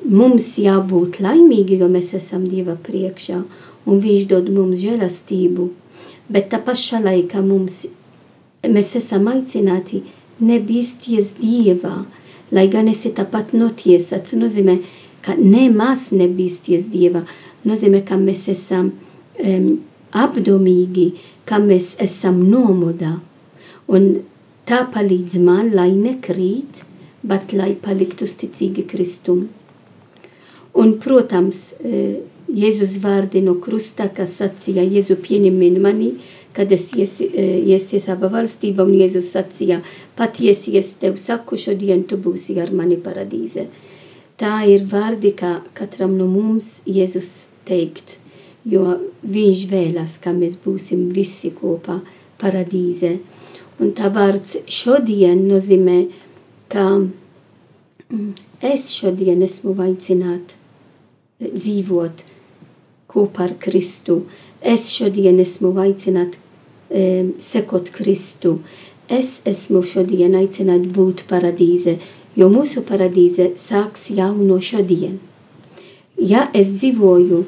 mums 0.04 0.50
jābūt 0.60 1.20
laimīgi, 1.24 1.78
jo 1.80 1.88
mēs 1.92 2.14
esam 2.16 2.46
Dieva 2.48 2.76
priekšā, 2.88 3.42
un 3.86 4.00
Viņš 4.02 4.26
dod 4.32 4.48
mums 4.50 4.80
žēlastību, 4.82 5.68
bet 6.32 6.50
tā 6.52 6.60
pašā 6.64 7.02
laikā 7.04 7.42
mums, 7.44 7.84
mēs 8.66 8.96
esam 8.98 9.28
aicināti 9.30 10.02
nebīsties 10.40 11.36
Dievā, 11.40 12.00
lai 12.54 12.68
gan 12.72 12.88
esi 12.90 13.12
tāpat 13.16 13.54
notiesāts, 13.56 14.36
nozīmē, 14.38 14.78
ka 15.24 15.34
nemaz 15.38 16.10
nebīsties 16.14 16.90
Dievā, 16.92 17.24
nozīmē, 17.66 18.04
ka 18.06 18.18
mēs 18.20 18.46
esam 18.52 18.92
um, 19.42 19.70
apdomīgi, 20.14 21.10
ka 21.46 21.58
mēs 21.62 21.94
esam 22.02 22.42
nomodā, 22.50 23.16
un 23.88 24.08
tā 24.66 24.84
palīdz 24.92 25.38
man, 25.42 25.72
lai 25.74 25.90
nekrīt, 25.94 26.82
bet 27.26 27.54
lai 27.56 27.74
paliktu 27.82 28.26
uzticīgi 28.26 28.86
Kristum. 28.90 29.46
Un, 30.76 30.96
protams, 31.02 31.72
Jēzus 32.46 32.98
vārdi 33.02 33.40
no 33.42 33.56
krusta, 33.62 34.06
kas 34.14 34.36
sacīja, 34.38 34.84
Jēzu 34.86 35.16
pieņemiet 35.22 35.78
mani, 35.82 36.12
kad 36.56 36.72
es 36.72 36.88
iesi, 36.96 37.26
iesi 37.68 38.00
savā 38.00 38.30
valstībā, 38.32 38.84
un 38.86 38.94
Jēzus 38.96 39.34
sacīja, 39.34 39.82
patiesi 40.16 40.76
es 40.80 40.94
tev 41.00 41.18
saku, 41.20 41.58
šodien 41.60 42.06
tu 42.08 42.16
būsi 42.16 42.56
ar 42.62 42.72
mani 42.72 42.96
paradīze. 42.96 43.66
Tā 44.40 44.62
ir 44.68 44.86
vārdi, 44.88 45.34
kā 45.36 45.58
katram 45.76 46.16
no 46.16 46.28
mums 46.30 46.78
Jēzus 46.88 47.46
teikt, 47.68 48.16
jo 48.64 48.96
viņš 49.22 49.66
vēlas, 49.68 50.16
ka 50.22 50.32
mēs 50.36 50.56
būsim 50.64 51.10
visi 51.12 51.52
kopā 51.56 51.98
paradīze. 52.40 53.18
Un 53.80 53.92
tā 53.92 54.08
vārds 54.12 54.56
šodien 54.72 55.44
nozīmē, 55.50 55.98
ka 56.72 56.86
es 58.64 58.88
šodien 58.96 59.44
esmu 59.44 59.74
aicināta 59.84 60.56
dzīvot 61.44 62.24
kopā 63.12 63.50
ar 63.50 63.54
Kristu. 63.60 64.22
Es 64.64 64.88
šodien 64.94 65.40
esmu 65.42 65.74
aicināta 65.84 66.40
um, 66.40 66.45
sekot 66.90 67.90
Kristu. 67.94 68.58
Es 69.08 69.40
esmu 69.46 69.82
šodien 69.86 70.34
aicināta 70.34 70.90
būt 70.96 71.24
paradīze, 71.30 71.98
jo 72.34 72.48
mūsu 72.50 72.82
paradīze 72.86 73.52
sāks 73.60 74.08
jau 74.10 74.32
no 74.34 74.58
šodien. 74.60 75.20
Ja 76.16 76.48
es 76.54 76.72
dzīvoju 76.80 77.44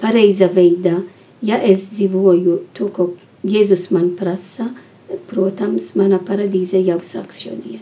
pareiza 0.00 0.50
veidā, 0.52 1.00
ja 1.42 1.58
es 1.58 1.88
dzīvoju 1.96 2.60
to, 2.76 2.88
ko 2.94 3.12
Jēzus 3.40 3.88
man 3.90 4.10
prasa, 4.18 4.68
protams, 5.30 5.94
mana 5.96 6.20
paradīze 6.20 6.82
jau 6.84 7.00
sāks 7.02 7.40
šodien. 7.46 7.80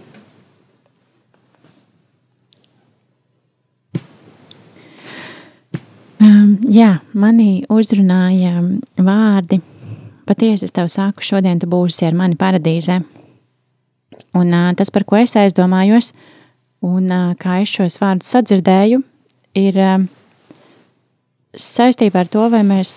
Jā, 6.69 6.99
manī 7.17 7.65
uzrunāja 7.73 8.61
vārdi. 9.01 9.61
Patiesi 10.29 10.67
es 10.69 10.75
tev 10.77 10.91
saku, 10.93 11.25
šodien 11.25 11.57
tu 11.57 11.65
būsi 11.71 12.05
ar 12.05 12.17
mani 12.17 12.37
paradīzē. 12.37 12.99
Un 14.37 14.53
tas, 14.77 14.91
par 14.93 15.07
ko 15.09 15.17
es 15.17 15.33
aizdomājos, 15.41 16.13
un 16.85 17.09
kā 17.41 17.63
es 17.63 17.73
šos 17.73 17.97
vārdus 18.03 18.35
sadzirdēju, 18.35 19.01
ir 19.57 19.79
saistībā 21.57 22.27
ar 22.27 22.29
to, 22.29 22.45
vai 22.53 22.61
mēs 22.67 22.93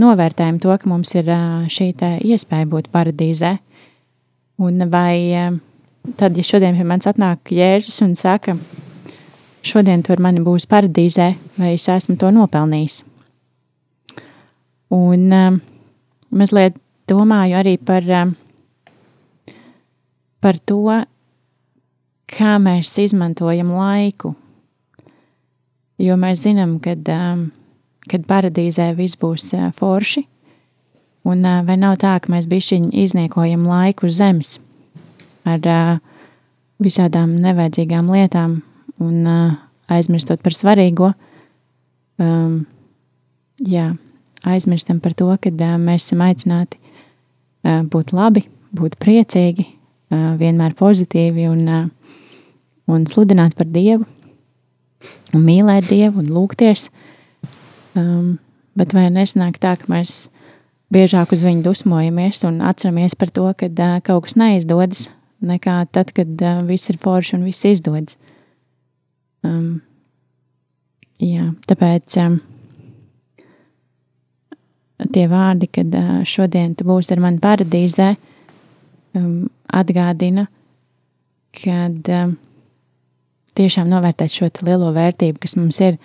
novērtējam 0.00 0.62
to, 0.64 0.72
ka 0.80 0.88
mums 0.88 1.12
ir 1.18 1.28
šī 1.68 1.92
iespēja 2.32 2.72
būt 2.72 2.88
paradīzē. 2.94 3.58
Un 4.64 4.88
vai 4.88 5.60
tad, 6.16 6.40
ja 6.40 6.44
šodien 6.46 6.78
pie 6.78 6.88
manis 6.88 7.10
atnāk 7.10 7.52
Jēzus 7.52 8.00
un 8.06 8.16
saka, 8.16 8.56
šodien 9.60 10.00
tur 10.06 10.24
mani 10.24 10.40
būs 10.40 10.64
paradīzē, 10.70 11.34
vai 11.60 11.74
es 11.76 11.88
esmu 11.92 12.16
to 12.16 12.32
nopelnījis. 12.32 13.02
Un 14.92 15.32
um, 15.32 15.58
mazliet 16.30 16.76
domāju 17.08 17.56
arī 17.62 17.78
par, 17.80 18.04
um, 18.04 18.34
par 20.44 20.58
to, 20.68 20.98
kā 22.32 22.58
mēs 22.60 22.92
izmantojam 23.00 23.72
laiku. 23.72 24.34
Jo 26.02 26.18
mēs 26.20 26.44
zinām, 26.44 26.78
ka 26.82 26.96
um, 27.14 27.46
kad 28.10 28.26
paradīzē 28.28 28.90
viss 28.98 29.18
būs 29.20 29.52
uh, 29.56 29.70
forši, 29.76 30.24
un 31.28 31.44
uh, 31.46 31.60
vai 31.66 31.78
nav 31.80 31.98
tā, 32.02 32.16
ka 32.20 32.32
mēs 32.32 32.48
bišķiņi 32.50 32.92
izniekojam 33.04 33.66
laiku 33.68 34.10
zemes 34.10 34.56
ar 35.48 35.68
uh, 35.68 35.98
visādām 36.82 37.36
nevajadzīgām 37.42 38.10
lietām 38.12 38.60
un 39.02 39.26
uh, 39.26 39.58
aizmirstot 39.92 40.42
par 40.42 40.56
svarīgo. 40.56 41.12
Um, 42.22 42.64
jā, 43.62 43.92
aizmirstam 44.48 45.00
par 45.02 45.14
to, 45.18 45.28
ka 45.40 45.50
mēs 45.78 46.06
esam 46.06 46.24
aicināti 46.26 46.80
būt 47.62 48.12
labi, 48.16 48.44
būt 48.74 48.98
priecīgi, 49.02 49.66
vienmēr 50.10 50.74
pozitīvi 50.78 51.46
un, 51.48 51.90
un 52.90 53.06
sludināt 53.06 53.54
par 53.56 53.68
Dievu, 53.70 54.06
un 55.32 55.44
mīlēt 55.46 55.88
Dievu 55.90 56.22
un 56.22 56.32
lūgties. 56.32 56.88
Um, 57.98 58.38
bet 58.78 58.94
vai 58.96 59.08
nesnāk 59.12 59.58
tā, 59.60 59.74
ka 59.76 59.88
mēs 59.92 60.26
biežāk 60.92 61.34
uz 61.34 61.42
viņu 61.44 61.64
dusmojamies 61.66 62.44
un 62.48 62.60
atceramies 62.64 63.16
par 63.18 63.32
to, 63.34 63.48
ka 63.58 63.68
uh, 63.68 63.98
kaut 64.04 64.26
kas 64.26 64.36
neizdodas, 64.40 65.06
nekā 65.44 65.82
tad, 65.92 66.12
kad 66.16 66.44
uh, 66.44 66.62
viss 66.68 66.92
ir 66.92 67.00
forši 67.00 67.36
un 67.38 67.46
viss 67.48 67.66
izdodas. 67.68 68.18
Um, 69.44 69.82
jā, 71.20 71.50
tāpēc 71.68 72.16
um, 72.22 72.38
tie 75.12 75.26
vārdi, 75.30 75.68
kad 75.72 75.94
uh, 75.98 76.22
šodien 76.28 76.74
tu 76.78 76.86
būsi 76.88 77.14
ar 77.14 77.22
mani 77.24 77.40
paradīzē, 77.42 78.08
um, 79.18 79.46
atgādina, 79.72 80.46
kad 81.62 82.10
tiešām 83.56 83.88
novērtēt 83.92 84.32
šo 84.32 84.48
lielo 84.64 84.92
vērtību, 84.96 85.40
kas 85.42 85.56
mums 85.58 85.80
ir, 85.84 85.98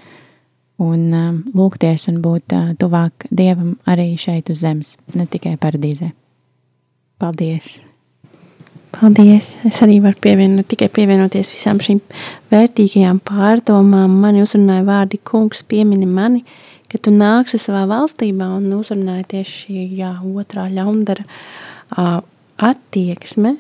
un 0.84 1.10
lūgties 1.58 2.08
un 2.12 2.22
būt 2.22 2.56
uh, 2.56 2.72
tuvāk 2.80 3.30
Dievam 3.32 3.76
arī 3.90 4.12
šeit 4.20 4.52
uz 4.54 4.62
zemes, 4.66 4.96
ne 5.16 5.26
tikai 5.26 5.56
paradīzē. 5.62 6.12
Paldies! 7.18 7.80
Paldies! 8.94 9.50
Es 9.68 9.80
arī 9.86 9.98
varu 10.02 10.20
pievienot, 10.22 10.68
tikai 10.70 10.88
pievienoties 10.94 11.50
visām 11.54 11.80
šīm 11.84 12.00
vērtīgajām 12.54 13.20
pārdomām. 13.26 14.14
Mani 14.24 14.44
uzrunāja 14.46 14.86
vārdi 14.88 15.20
kungs 15.28 15.64
piemini 15.68 16.08
mani, 16.10 16.44
ka 16.92 17.00
tu 17.04 17.12
nāksi 17.14 17.60
savā 17.62 17.84
valstībā 17.90 18.48
un 18.58 18.72
uzrunāja 18.78 19.28
tieši 19.36 19.88
jā, 19.98 20.14
otrā 20.24 20.68
ļaundara 20.72 21.26
uh, 21.28 22.22
attieksme, 22.58 23.58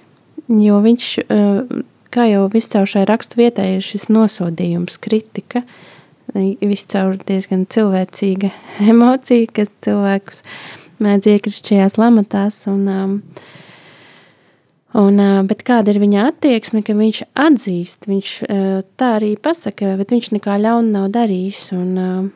jo 0.47 0.79
viņš, 0.85 1.09
uh, 1.25 1.83
kā 2.13 2.29
jau 2.31 2.47
viscaur 2.53 2.87
šai 2.89 3.05
rakstu 3.09 3.41
vietai, 3.41 3.75
ir 3.77 3.85
šis 3.85 4.07
nosodījums, 4.13 4.99
kritika, 5.03 5.65
viscaur 6.35 7.15
diezgan 7.27 7.65
cilvēcīga 7.71 8.51
emocija, 8.93 9.53
kas 9.59 9.71
cilvēkus 9.85 10.43
mēdz 11.03 11.31
iekrist 11.35 11.69
šajās 11.69 11.99
lamatās 12.01 12.65
un 12.71 12.83
um, 12.91 13.15
Un, 14.97 15.19
bet 15.45 15.59
kāda 15.67 15.91
ir 15.91 15.99
viņa 16.01 16.23
attieksme, 16.31 16.79
ka 16.81 16.95
viņš 16.97 17.17
atzīst, 17.37 18.07
viņš 18.09 18.29
tā 18.97 19.09
arī 19.19 19.33
pasaka, 19.37 19.91
bet 19.99 20.13
viņš 20.15 20.29
nekā 20.37 20.55
ļauna 20.63 20.93
nav 20.95 21.09
darījis. 21.13 21.59
Un, 21.75 22.31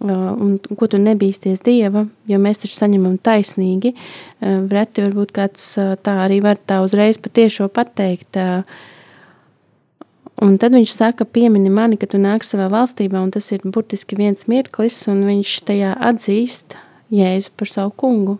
un 0.00 0.54
ko 0.78 0.86
tu 0.88 1.00
nebīsties 1.00 1.62
dieva, 1.66 2.06
jo 2.30 2.38
mēs 2.40 2.62
taču 2.62 2.78
saņemam 2.78 3.18
taisnīgi. 3.20 3.92
Reti 4.40 5.04
varbūt 5.04 5.34
kāds 5.36 5.66
tā 6.04 6.16
arī 6.24 6.40
var 6.44 6.60
tā 6.62 6.80
uzreiz 6.84 7.20
patiešo 7.20 7.68
pateikt. 7.72 8.38
Un 10.40 10.54
tad 10.56 10.72
viņš 10.72 10.92
saka, 10.96 11.26
piemini 11.28 11.68
mani, 11.68 11.98
ka 12.00 12.08
tu 12.08 12.20
nāk 12.20 12.46
savā 12.48 12.70
valstībā, 12.72 13.20
un 13.20 13.32
tas 13.34 13.50
ir 13.52 13.66
burtiski 13.66 14.16
viens 14.16 14.46
mirklis, 14.48 15.02
un 15.12 15.26
viņš 15.28 15.56
tajā 15.68 15.96
atzīst 16.12 16.78
Jēzu 17.12 17.50
par 17.58 17.68
savu 17.68 17.92
kungu. 17.98 18.38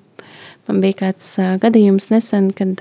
Man 0.68 0.78
bija 0.80 0.96
kāds 1.00 1.26
gadījums 1.60 2.08
nesen, 2.12 2.52
kad 2.56 2.78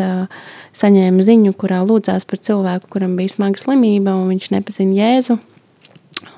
saņēmu 0.78 1.26
ziņu, 1.26 1.56
kurā 1.58 1.82
lūdzās 1.90 2.28
par 2.30 2.40
cilvēku, 2.46 2.92
kuram 2.94 3.18
bija 3.20 3.34
smaga 3.34 3.60
slimība, 3.60 4.14
un 4.14 4.30
viņš 4.32 4.52
nepazina 4.54 4.96
Jēzu. 5.02 5.40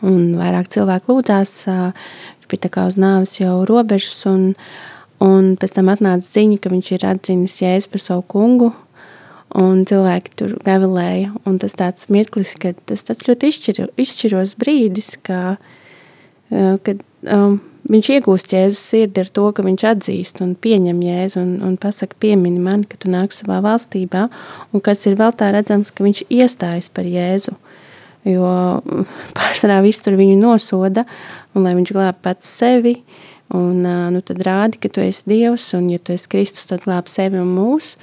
Un 0.06 0.36
vairāk 0.38 0.70
cilvēku 0.74 1.14
lūdzās, 1.14 1.56
uh, 1.70 1.90
viņš 2.40 2.52
bija 2.52 2.66
tā 2.66 2.72
kā 2.74 2.86
uz 2.90 2.98
nāves 3.02 3.36
jau 3.40 3.62
robežas, 3.70 4.20
un, 4.30 4.52
un 5.24 5.56
pēc 5.62 5.78
tam 5.78 5.92
atnāca 5.94 6.26
ziņa, 6.26 6.60
ka 6.62 6.72
viņš 6.74 6.92
ir 6.98 7.08
atzinis 7.10 7.60
Jēzu 7.64 7.92
par 7.94 8.04
savu 8.04 8.26
kungu, 8.34 8.72
un 9.58 9.82
cilvēki 9.90 10.36
tur 10.40 10.56
gavilēja, 10.66 11.34
un 11.50 11.58
tas 11.62 11.76
tāds 11.78 12.08
mirklis, 12.14 12.54
kad 12.62 12.78
tas 12.90 13.04
tāds 13.08 13.26
ļoti 13.28 13.52
izšķiro, 13.52 13.90
izšķiros 14.00 14.56
brīdis, 14.62 15.16
ka, 15.26 15.42
uh, 15.58 16.78
kad 16.86 17.02
um, 17.26 17.60
viņš 17.90 18.12
iegūst 18.16 18.54
Jēzus 18.54 18.84
sirdi 18.94 19.24
ar 19.24 19.32
to, 19.34 19.48
ka 19.56 19.66
viņš 19.66 19.88
atzīst 19.96 20.42
un 20.46 20.54
pieņem 20.62 21.02
Jēzu 21.06 21.42
un, 21.42 21.52
un 21.66 21.76
pasaka, 21.82 22.18
piemini 22.22 22.62
mani, 22.62 22.88
ka 22.90 23.00
tu 23.02 23.12
nāk 23.12 23.34
savā 23.36 23.60
valstībā, 23.66 24.28
un 24.72 24.86
kas 24.86 25.06
ir 25.10 25.18
vēl 25.20 25.34
tā 25.38 25.52
redzams, 25.56 25.94
ka 25.94 26.06
viņš 26.06 26.26
iestājas 26.30 26.92
par 26.94 27.10
Jēzu, 27.10 27.58
jo 28.28 28.52
pārsvarā 29.38 29.82
viss 29.86 30.04
tur 30.04 30.18
viņu 30.20 30.38
nosoda, 30.42 31.06
un 31.56 31.66
lai 31.66 31.76
viņš 31.78 31.94
glāb 31.96 32.22
pats 32.24 32.50
sevi, 32.60 33.00
un 33.56 33.84
nu, 33.84 34.22
tad 34.24 34.40
rādi, 34.46 34.80
ka 34.80 34.92
tu 34.94 35.04
esi 35.04 35.26
Dievs, 35.28 35.72
un 35.76 35.90
ja 35.92 36.00
tu 36.00 36.16
esi 36.16 36.30
Kristus, 36.32 36.70
tad 36.70 36.86
glāb 36.86 37.10
sevi 37.12 37.42
un 37.42 37.52
mūs, 37.56 37.96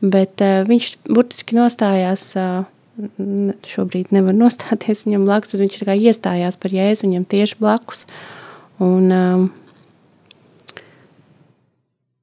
bet 0.00 0.40
uh, 0.44 0.62
viņš 0.68 0.94
burtiski 1.08 1.56
nostājās 1.58 2.30
uh, 2.40 2.64
šobrīd 3.66 4.14
nevar 4.16 4.36
nostāties 4.44 5.04
viņam 5.06 5.28
blakus, 5.28 5.52
bet 5.54 5.66
viņš 5.66 5.84
kā 5.88 5.96
iestājās 6.00 6.58
par 6.60 6.74
Jēzu 6.74 7.08
viņam 7.08 7.28
tieši 7.28 7.60
blakus. 7.60 8.06
Un, 8.82 9.12
um, 9.12 9.46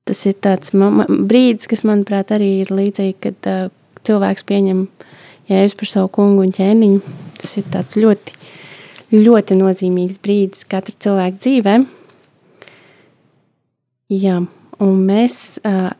tas 0.05 0.25
ir 0.29 0.37
tāds 0.43 0.73
brīdis, 0.73 1.69
kas, 1.69 1.85
manuprāt, 1.87 2.33
arī 2.35 2.49
ir 2.63 2.73
līdzīgi, 2.73 3.17
kad 3.25 3.49
uh, 3.49 3.69
cilvēks 4.07 4.45
pieņem 4.49 4.87
jēzu 5.51 5.79
par 5.79 5.89
savu 5.89 6.11
kungu 6.17 6.45
un 6.45 6.53
ķēniņu. 6.55 7.22
Tas 7.43 7.57
ir 7.59 7.67
tāds 7.73 7.97
ļoti, 7.99 8.37
ļoti 9.13 9.59
nozīmīgs 9.59 10.21
brīdis 10.23 10.63
katra 10.69 10.95
cilvēka 11.05 11.41
dzīvē. 11.43 11.75
Jā, 14.13 14.39
un 14.83 15.03
mēs 15.09 15.35
uh, 15.67 15.91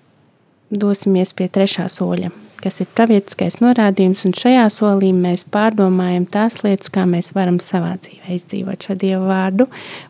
dosimies 0.71 1.35
pie 1.35 1.49
trešā 1.51 1.89
soļa 1.91 2.31
kas 2.63 2.79
ir 2.79 2.87
pravietiskais 2.95 3.59
norādījums, 3.59 4.23
un 4.27 4.35
šajā 4.37 4.67
solī 4.71 5.11
mēs 5.15 5.43
pārdomājam 5.51 6.25
tās 6.31 6.61
lietas, 6.63 6.91
kā 6.93 7.03
mēs 7.09 7.33
varam 7.35 7.59
savā 7.63 7.97
dzīvē 7.99 8.37
izdzīvot 8.37 8.87
šo 8.87 8.95
Dievu 8.99 9.27
vārdu, 9.27 9.67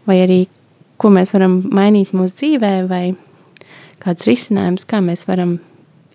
vai 0.09 0.19
arī 0.21 0.39
ko 1.01 1.09
mēs 1.13 1.33
varam 1.35 1.59
mainīt 1.73 2.13
mūsu 2.15 2.37
dzīvē, 2.43 2.73
vai 2.91 3.03
kādus 4.03 4.29
risinājumus, 4.29 4.85
kā 4.89 5.01
mēs 5.01 5.25
varam 5.29 5.57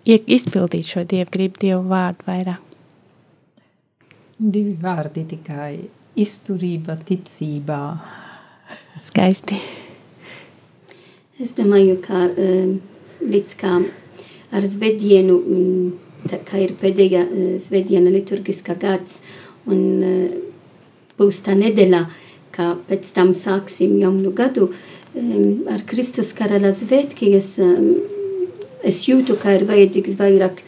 izpildīt 0.07 0.87
šo 0.93 1.05
Dievu 1.09 1.35
gribu, 1.35 1.63
Dievu 1.65 1.83
vārdu 1.91 2.29
vairāk. 2.29 2.68
Divi 4.39 4.71
vārdi 4.79 5.25
tikai 5.27 5.73
izturība, 6.15 6.93
ticībā. 7.03 7.79
Skaisti. 9.03 9.57
Es 11.43 11.57
domāju, 11.57 11.97
ka 11.99 12.21
um, 12.29 12.77
līdz 13.19 13.57
kā 13.59 13.73
ar 14.55 14.63
zvedienu 14.63 15.35
um, 15.35 15.91
tā 16.31 16.39
kā 16.47 16.63
ir 16.63 16.71
pēdējā 16.79 17.25
svētdiena 17.65 18.15
liturgiskā 18.15 18.77
gads, 18.79 19.19
un 19.67 19.83
uh, 20.07 20.39
būs 21.19 21.43
tā 21.43 21.59
nedēļa, 21.59 22.01
kā 22.55 22.71
pēc 22.87 23.11
tam 23.19 23.35
sāksim 23.35 23.99
jaunu 23.99 24.31
gadu 24.31 24.71
um, 24.71 25.67
ar 25.67 25.83
Kristus 25.83 26.31
karaļa 26.39 26.77
svētki, 26.79 27.35
es, 27.43 27.57
um, 27.59 27.91
es 28.87 29.03
jūtu, 29.11 29.35
ka 29.43 29.59
ir 29.59 29.67
vajadzīgs 29.67 30.19
vairāk 30.23 30.63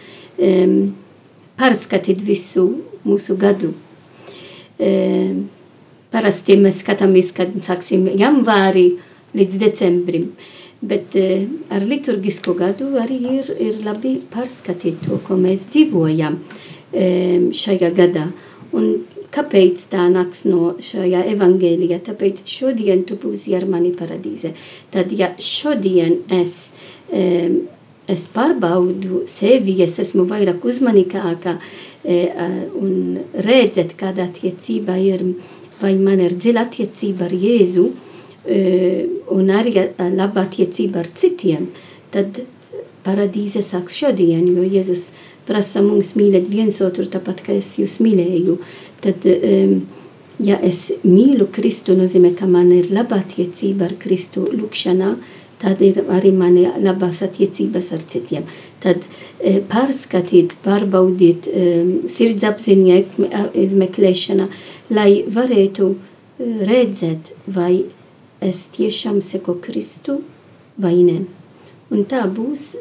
pārskatīt 1.55 2.23
visu 2.25 2.71
mūsu 3.07 3.37
gadu. 3.39 3.73
Um, 4.81 5.45
parasti 6.11 6.57
mēs 6.59 6.81
skatāmies, 6.81 7.29
kad 7.37 7.53
sāksim 7.65 8.07
janvāri 8.17 8.89
līdz 9.37 9.61
decembrim, 9.61 10.31
Bet 10.81 11.13
uh, 11.13 11.43
ar 11.69 11.83
liturgisko 11.85 12.55
gadu 12.57 12.87
arī 12.97 13.19
ir, 13.35 13.49
ir 13.61 13.75
labi 13.85 14.15
pārskatīt 14.33 15.03
to, 15.05 15.19
ko 15.27 15.37
mēs 15.37 15.67
dzīvojam 15.69 16.39
um, 16.41 17.43
šajā 17.53 17.91
gadā. 17.99 18.23
Un 18.73 18.87
kāpēc 19.31 19.83
tā 19.91 20.07
nāks 20.09 20.41
no 20.49 20.71
šajā 20.81 21.21
evangēlijā? 21.35 22.01
Tāpēc 22.07 22.41
šodien 22.49 23.05
tu 23.05 23.19
būsi 23.21 23.53
ar 23.53 23.67
mani 23.69 23.93
paradīze. 23.93 24.55
Tad, 24.89 25.13
ja 25.13 25.35
šodien 25.37 26.23
es, 26.33 26.71
um, 27.13 27.59
es 28.09 28.25
pārbaudu 28.33 29.21
sevi, 29.29 29.77
es 29.85 30.01
esmu 30.01 30.25
vairāk 30.33 30.65
uzmanīgāka 30.65 31.59
un 32.03 33.19
redzēt, 33.45 33.95
kāda 33.99 34.25
attiecība 34.29 34.97
ir, 35.01 35.25
vai 35.81 35.95
man 36.01 36.21
ir 36.23 36.37
dziļa 36.37 36.65
attiecība 36.67 37.27
ar 37.27 37.35
Jēzu, 37.35 37.85
un 39.35 39.51
arī 39.53 39.75
laba 40.17 40.45
attiecība 40.47 41.03
ar 41.03 41.09
citiem, 41.13 41.67
tad 42.13 42.41
paradīze 43.05 43.61
sāks 43.65 43.99
šodien, 44.01 44.47
jo 44.49 44.65
Jēzus 44.65 45.09
prasa 45.45 45.81
mums 45.85 46.15
mīlēt 46.17 46.49
viens 46.49 46.81
otru 46.81 47.05
tāpat, 47.09 47.43
kā 47.45 47.53
es 47.57 47.75
jūs 47.81 47.99
mīlēju. 48.01 48.57
Tad, 49.01 49.25
ja 50.41 50.57
es 50.61 50.87
mīlu 51.03 51.47
Kristu, 51.53 51.95
nozīmē, 51.97 52.33
ka 52.37 52.49
man 52.49 52.71
ir 52.73 52.91
laba 52.93 53.21
attiecība 53.21 53.89
ar 53.89 53.95
Kristu 54.01 54.47
lūkšanā, 54.49 55.15
tad 55.61 55.81
ir 55.85 56.01
arī 56.09 56.31
mani 56.33 56.65
labās 56.81 57.21
attiecības 57.25 57.91
ar 57.93 58.01
citiem. 58.01 58.45
Tad 58.81 59.03
pārskatīt, 59.69 60.55
pārbaudīt 60.65 61.47
sirdsapziņa 62.09 63.01
izmeklēšana, 63.61 64.47
lai 64.93 65.11
varētu 65.29 65.91
redzēt, 66.65 67.29
vai 67.45 67.83
es 68.41 68.63
tiešām 68.73 69.21
seko 69.21 69.59
Kristu 69.61 70.21
vai 70.81 70.95
ne. 71.05 71.19
Un 71.91 72.05
tā 72.07 72.23
būs 72.31 72.71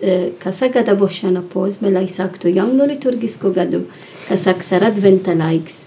kā 0.41 0.53
sagatavošana 0.55 1.43
posme, 1.53 1.91
lai 1.93 2.07
sāktu 2.09 2.53
jauno 2.55 2.87
liturgisko 2.89 3.51
gadu, 3.53 3.83
kas 4.29 4.47
sāks 4.47 4.71
ar 4.77 4.87
adventa 4.89 5.35
laiks, 5.35 5.83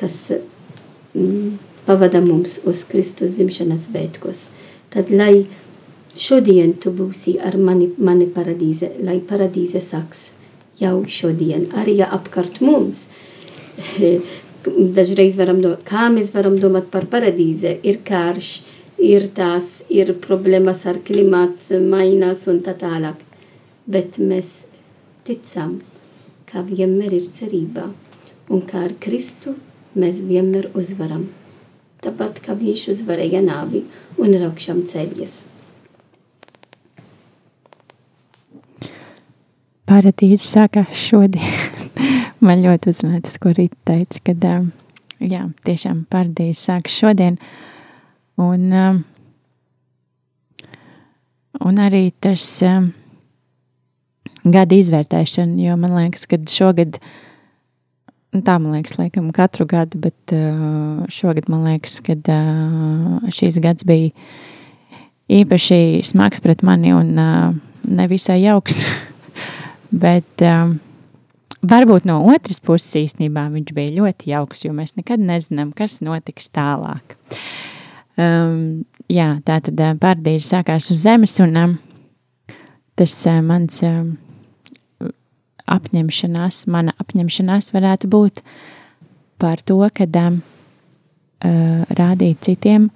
kas 0.00 0.16
mm, 0.32 1.58
pavada 1.86 2.22
mums 2.24 2.58
uz 2.68 2.86
Kristus 2.88 3.36
zimšanas 3.36 3.90
svētkos. 3.90 4.48
Tad, 4.92 5.12
lai 5.12 5.44
šodien 6.18 6.74
tu 6.82 6.92
būsi 6.94 7.38
ar 7.38 7.56
mani, 7.56 7.92
mani 7.98 8.26
paradīze, 8.34 8.90
lai 9.04 9.20
paradīze 9.24 9.82
sāks 9.84 10.28
jau 10.78 11.02
šodien, 11.10 11.66
arī 11.78 11.98
ja 12.02 12.10
apkārt 12.14 12.60
mums 12.62 13.06
dažreiz 14.98 15.38
varam 15.38 15.62
domāt, 15.62 15.84
kā 15.88 16.08
mēs 16.12 16.32
varam 16.34 16.58
domāt 16.60 16.90
par 16.92 17.06
paradīze. 17.10 17.76
Ir 17.86 18.00
karš, 18.06 18.50
ir 18.98 19.28
tās, 19.34 19.82
ir 19.88 20.12
problēmas 20.22 20.84
ar 20.90 21.00
klimats, 21.06 21.70
mainās 21.70 22.46
un 22.50 22.60
tā 22.66 22.74
tālāk. 22.78 23.22
Bet 23.88 24.18
mēs 24.20 24.66
ticam, 25.24 25.78
ka 26.48 26.64
vienmēr 26.66 27.18
ir 27.20 27.28
cerība 27.32 27.88
un 28.48 28.64
kā 28.68 28.84
ar 28.88 28.96
Kristu 29.00 29.54
mēs 29.98 30.20
vienmēr 30.24 30.70
uzvaram. 30.78 31.28
Tāpat 32.04 32.42
kā 32.44 32.54
viņš 32.58 32.88
uzvarēja 32.94 33.42
nāvi 33.42 33.84
un 34.18 34.34
ir 34.34 34.44
augšām 34.46 34.84
ceļies. 34.86 35.47
Paradīze 39.88 40.44
sākās 40.44 40.92
šodien. 40.92 41.48
Man 42.44 42.60
ļoti 42.60 42.92
uzrunāja 42.92 43.24
tas, 43.24 43.38
ko 43.40 43.54
Rīta 43.56 43.78
teica, 43.88 44.20
kad 44.28 44.44
jā, 45.18 45.46
tiešām 45.64 46.04
paradīze 46.12 46.60
sākas 46.60 46.94
šodien. 46.94 47.38
Un, 48.38 48.68
un 51.64 51.80
arī 51.82 52.02
tas 52.22 52.44
gada 54.44 54.76
izvērtēšana, 54.78 55.56
jo 55.64 55.74
man 55.80 55.96
liekas, 55.96 56.28
ka 56.30 56.38
šogad, 56.52 57.00
tā 58.36 58.58
man 58.60 58.76
liekas, 58.76 58.98
laikam 59.00 59.32
katru 59.34 59.66
gadu, 59.68 59.98
bet 60.04 60.36
šogad 61.12 61.50
man 61.50 61.66
liekas, 61.66 61.98
ka 62.04 62.14
šīs 63.34 63.58
gads 63.64 63.88
bija 63.88 64.12
īpaši 65.40 66.04
smags 66.06 66.44
pret 66.44 66.62
mani 66.62 66.94
un 66.94 67.16
nevisai 67.88 68.38
jauks, 68.44 68.84
bet 70.00 70.46
Varbūt 71.58 72.04
no 72.06 72.20
otras 72.30 72.60
puses 72.62 72.92
īstenībā 73.00 73.48
viņš 73.50 73.72
bija 73.74 73.94
ļoti 73.96 74.30
jauks, 74.30 74.62
jo 74.62 74.70
mēs 74.76 74.94
nekad 74.94 75.18
nezinām, 75.18 75.72
kas 75.74 75.98
notiks 76.06 76.52
tālāk. 76.54 77.16
Um, 78.18 78.84
jā, 79.10 79.32
tā 79.46 79.58
tad 79.66 79.80
uh, 79.82 79.96
pārdīze 79.98 80.46
sākās 80.46 80.86
uz 80.94 81.02
zemes, 81.02 81.34
un 81.42 81.58
um, 81.58 81.74
tas 82.98 83.14
uh, 83.26 83.40
mans 83.42 83.80
um, 83.86 84.12
apņemšanās, 85.66 86.62
mana 86.70 86.94
apņemšanās 87.02 87.72
varētu 87.74 88.10
būt 88.10 88.42
par 89.42 89.58
to, 89.66 89.80
ka 89.94 90.06
um, 90.22 90.38
uh, 91.42 91.82
rādīt 91.90 92.46
citiem, 92.46 92.86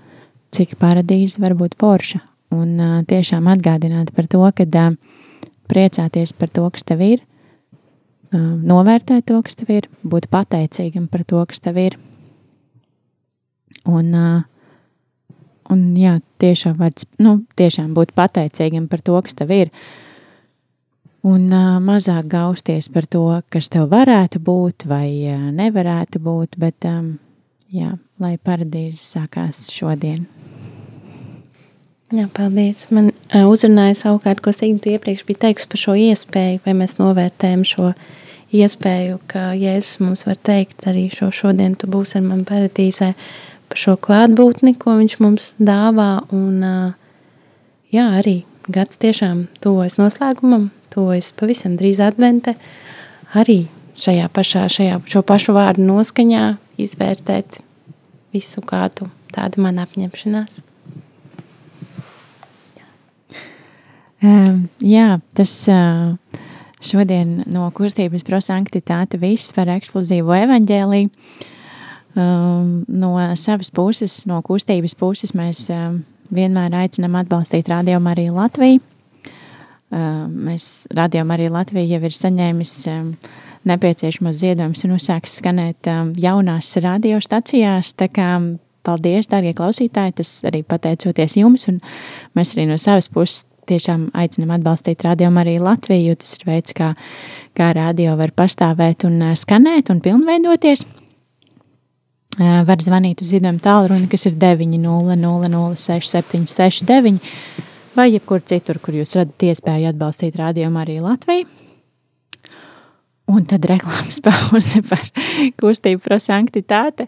cik 0.55 0.79
paradīze 0.79 1.43
var 1.43 1.59
būt 1.59 1.75
forša, 1.83 2.23
un 2.55 2.79
uh, 2.79 2.95
tiešām 3.11 3.51
atgādināt 3.51 4.15
par 4.15 4.31
to, 4.31 4.47
ka 4.55 4.71
uh, 4.71 4.95
priecāties 5.73 6.37
par 6.37 6.53
to, 6.53 6.69
kas 6.71 6.85
tev 6.87 7.03
ir, 7.07 7.25
novērtēt 8.33 9.27
to, 9.29 9.41
kas 9.45 9.59
tev 9.59 9.73
ir, 9.73 9.89
būt 10.05 10.29
pateicīgam 10.33 11.09
par 11.09 11.25
to, 11.29 11.43
kas 11.49 11.61
tev 11.65 11.81
ir. 11.81 11.99
Un, 13.89 14.13
un 15.73 15.83
jā, 15.99 16.19
tiešām, 16.41 16.79
vārds, 16.79 17.09
nu, 17.23 17.41
tiešām 17.59 17.93
būt 17.97 18.15
pateicīgam 18.17 18.89
par 18.89 19.03
to, 19.05 19.19
kas 19.25 19.37
tev 19.39 19.53
ir. 19.57 19.73
Un 21.23 21.53
uh, 21.55 21.77
mazāk 21.79 22.27
gausties 22.27 22.89
par 22.91 23.07
to, 23.07 23.27
kas 23.53 23.69
tev 23.71 23.87
varētu 23.93 24.41
būt 24.43 24.89
vai 24.91 25.07
uh, 25.31 25.51
nevarētu 25.55 26.19
būt, 26.19 26.59
bet 26.59 26.89
um, 26.91 27.13
jā, 27.71 27.93
lai 28.19 28.35
paradīze 28.43 28.99
sākās 28.99 29.69
šodien. 29.71 30.25
Jā, 32.13 32.27
paldies. 32.37 32.85
Man 32.93 33.09
uh, 33.09 33.47
uzrunāja 33.49 33.97
savukārt, 33.97 34.43
ko 34.45 34.53
Signa 34.53 34.97
iepriekš 34.97 35.25
bija 35.25 35.47
teikusi 35.47 35.69
par 35.73 35.81
šo 35.81 35.95
iespēju, 35.97 36.61
vai 36.67 36.75
mēs 36.77 36.99
novērtējam 36.99 37.63
šo 37.65 37.93
iespēju 38.53 39.19
ka 39.31 39.53
Jēzus 39.57 40.01
mums 40.05 40.27
var 40.29 40.37
teikt 40.45 40.85
arī 40.91 41.07
šo 41.13 41.31
šodien 41.33 41.75
tu 41.81 41.89
būsi 41.91 42.19
ar 42.21 42.27
mani 42.27 42.45
paradīzē 42.49 43.13
par 43.73 43.81
šo 43.81 43.97
klātbūtni, 43.97 44.75
ko 44.77 44.99
viņš 44.99 45.19
mums 45.25 45.47
dāvā, 45.57 46.27
un 46.37 46.61
jā, 47.93 48.07
arī 48.21 48.43
gads 48.69 49.01
tiešām 49.01 49.47
tuvojas 49.65 49.97
noslēgumam, 50.01 50.69
tuvojas 50.93 51.33
pavisam 51.39 51.79
drīz 51.81 52.03
advente, 52.05 52.55
arī 53.33 53.63
šajā 53.97 54.29
pašā, 54.37 54.67
šajā 54.73 55.01
šo 55.09 55.25
pašu 55.25 55.57
vārdu 55.57 55.89
noskaņā 55.89 56.45
izvērtēt 56.83 57.63
visu 58.37 58.65
kādu 58.69 59.09
tāda 59.33 59.65
mana 59.65 59.89
apņemšanās. 59.89 60.61
Um, 64.23 64.69
jā, 64.79 65.17
tas 65.35 65.55
uh, 65.71 66.15
Šodien 66.83 67.45
no 67.47 67.69
kustības 67.75 68.25
prosanktitāte 68.27 69.21
viss 69.23 69.53
par 69.55 69.71
eksplozīvo 69.71 70.35
evaņģēliju. 70.35 71.11
Um, 72.13 72.73
no 72.91 73.13
savas 73.39 73.71
puses, 73.73 74.25
no 74.29 74.41
kustības 74.45 74.97
puses 74.99 75.33
mēs 75.39 75.69
um, 75.73 76.01
vienmēr 76.35 76.75
aicinām 76.83 77.15
atbalstīt 77.23 77.71
Radio 77.71 78.01
Mariju 78.03 78.35
Latviju. 78.35 78.83
Um, 79.93 80.35
mēs 80.49 80.89
Radio 80.91 81.23
Mariju 81.29 81.55
Latviju 81.55 81.95
jau 81.95 82.03
ir 82.09 82.19
saņēmis 82.19 82.75
um, 82.91 83.15
nepieciešamos 83.71 84.43
ziedojumus 84.43 84.83
un 84.89 84.97
uzsāks 84.99 85.39
skanēt 85.39 85.89
um, 85.93 86.11
jaunās 86.19 86.75
radiostacijās, 86.83 87.95
tā 87.95 88.11
kā 88.11 88.35
paldies, 88.83 89.31
dārgie 89.31 89.55
klausītāji, 89.55 90.19
tas 90.19 90.35
arī 90.51 90.65
pateicoties 90.67 91.39
jums, 91.39 91.71
un 91.71 91.79
mēs 92.35 92.57
arī 92.57 92.67
no 92.73 92.81
savas 92.83 93.07
puses 93.13 93.47
tiešām 93.73 94.01
aicinam 94.19 94.51
atbalstīt 94.59 95.05
radio 95.07 95.29
arī 95.41 95.55
Latviju, 95.63 96.13
jo 96.13 96.17
tas 96.21 96.31
ir 96.37 96.43
veids, 96.49 96.71
kā, 96.77 96.89
kā 97.57 97.67
radio 97.77 98.11
var 98.21 98.31
pastāvēt 98.37 98.99
un 99.09 99.15
skanēt 99.39 99.93
un 99.93 99.99
pilnveidoties. 100.05 100.81
Var 102.39 102.81
zvanīt 102.81 103.21
uz 103.21 103.29
ziedojumu 103.29 103.61
tālruni, 103.61 104.07
kas 104.09 104.25
ir 104.31 104.39
900-6769, 104.41 107.21
vai 107.97 108.07
jebkur 108.09 108.41
citur, 108.49 108.79
kur 108.81 108.95
jūs 108.97 109.13
radat 109.19 109.43
iespēju 109.51 109.89
atbalstīt 109.91 110.37
radio 110.41 110.71
arī 110.81 110.97
Latviju. 111.05 111.47
Un 113.33 113.45
tad 113.49 113.65
reklāmas 113.69 114.19
pauze 114.25 114.83
par 114.89 115.05
kustību 115.61 116.01
prosanktitāte. 116.05 117.07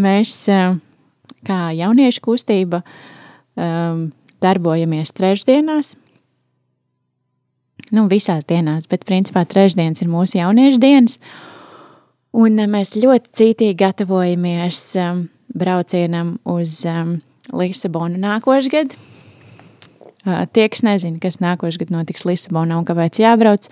Mēs, 0.00 0.48
kā 1.46 1.58
jauniešu 1.76 2.20
kustība, 2.24 2.80
um, 3.58 4.10
darbojamies 4.42 5.14
trešdienās. 5.16 5.94
Nu, 7.90 8.06
visās 8.10 8.44
dienās, 8.46 8.86
bet 8.90 9.06
principā 9.08 9.42
trešdienas 9.48 10.02
ir 10.02 10.10
mūsu 10.10 10.38
jauniešu 10.38 10.78
dienas. 10.82 11.18
Un 12.36 12.60
eh, 12.60 12.68
mēs 12.70 12.94
ļoti 12.98 13.32
cītīgi 13.40 13.78
gatavojamies 13.80 14.82
um, 15.02 15.24
braucienam 15.56 16.36
uz 16.46 16.82
um, 16.86 17.16
Lisabonu 17.56 18.20
nākošgad. 18.20 18.94
Tie, 20.52 20.64
kas 20.68 20.82
nezina, 20.84 21.16
kas 21.16 21.40
nākošais 21.40 21.80
gads 21.80 21.94
notiks 21.94 22.26
Lisabonā 22.28 22.76
un 22.76 22.84
kāpēc 22.86 23.22
jābrauc, 23.22 23.70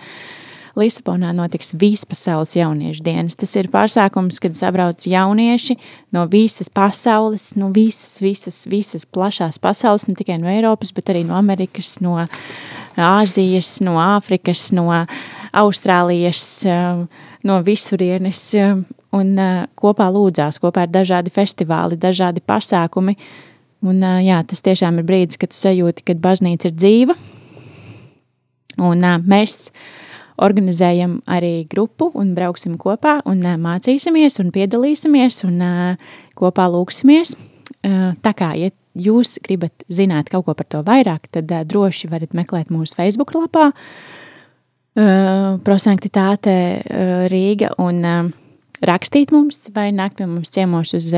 Lisabonā 0.77 1.31
notiks 1.33 1.73
vispasaules 1.79 2.55
jauniešu 2.57 3.03
dienas. 3.05 3.37
Tas 3.39 3.55
ir 3.59 3.71
pasākums, 3.73 4.37
kad 4.43 4.57
sabrauc 4.57 5.05
jaunieši 5.07 5.77
no 6.15 6.25
visas 6.29 6.69
pasaules, 6.69 7.51
no 7.59 7.71
visas, 7.75 8.19
visas, 8.21 8.61
visas 8.69 9.05
plašās 9.05 9.61
pasaules, 9.61 10.07
ne 10.09 10.17
tikai 10.19 10.37
no 10.41 10.51
Eiropas, 10.51 10.93
bet 10.95 11.09
arī 11.13 11.25
no 11.27 11.37
Amerikas, 11.39 11.97
no 12.03 12.17
Āzijas, 12.99 13.77
no 13.85 13.97
Āfrikas, 14.01 14.69
no 14.75 14.89
Austrālijas, 15.55 16.45
no 17.47 17.59
visurienes, 17.65 18.41
un 19.15 19.35
kopā 19.79 20.09
lūdzās, 20.13 20.59
kopā 20.61 20.85
ir 20.85 20.97
dažādi 20.97 21.33
festivāli, 21.33 21.97
dažādi 21.97 22.43
pasākumi, 22.45 23.15
Un, 23.79 24.03
jā, 24.03 24.41
tas 24.43 24.59
tiešām 24.63 24.99
ir 24.99 25.07
brīdis, 25.07 25.39
kad 25.39 25.53
tu 25.53 25.55
sajūti, 25.59 26.03
ka 26.03 26.15
baznīca 26.19 26.67
ir 26.67 26.75
dzīva. 26.75 27.15
Un 28.83 29.05
mēs 29.27 29.69
organizējam 30.41 31.19
arī 31.29 31.65
grupu 31.69 32.09
un 32.17 32.33
brauksim 32.37 32.77
kopā 32.79 33.19
un 33.29 33.43
mācīsimies 33.63 34.39
un 34.43 34.51
piedalīsimies 34.55 35.43
un 35.47 35.63
kopā 36.39 36.67
lūksimies. 36.73 37.35
Tā 37.79 38.33
kā, 38.35 38.53
ja 38.59 38.71
jūs 38.99 39.37
gribat 39.45 39.85
zināt 39.91 40.31
kaut 40.31 40.47
ko 40.47 40.55
par 40.57 40.67
to 40.67 40.83
vairāk, 40.85 41.29
tad 41.31 41.51
droši 41.69 42.09
varat 42.11 42.35
meklēt 42.35 42.73
mūsu 42.73 42.97
Facebook 42.97 43.35
lapā 43.37 43.69
Prosanktitāte 45.63 46.53
Rīga 47.31 47.69
un 47.79 48.01
rakstīt 48.83 49.31
mums 49.31 49.69
vai 49.75 49.91
nākt 49.95 50.17
pie 50.19 50.27
mums 50.27 50.51
ciemos 50.51 50.95
uz 50.97 51.11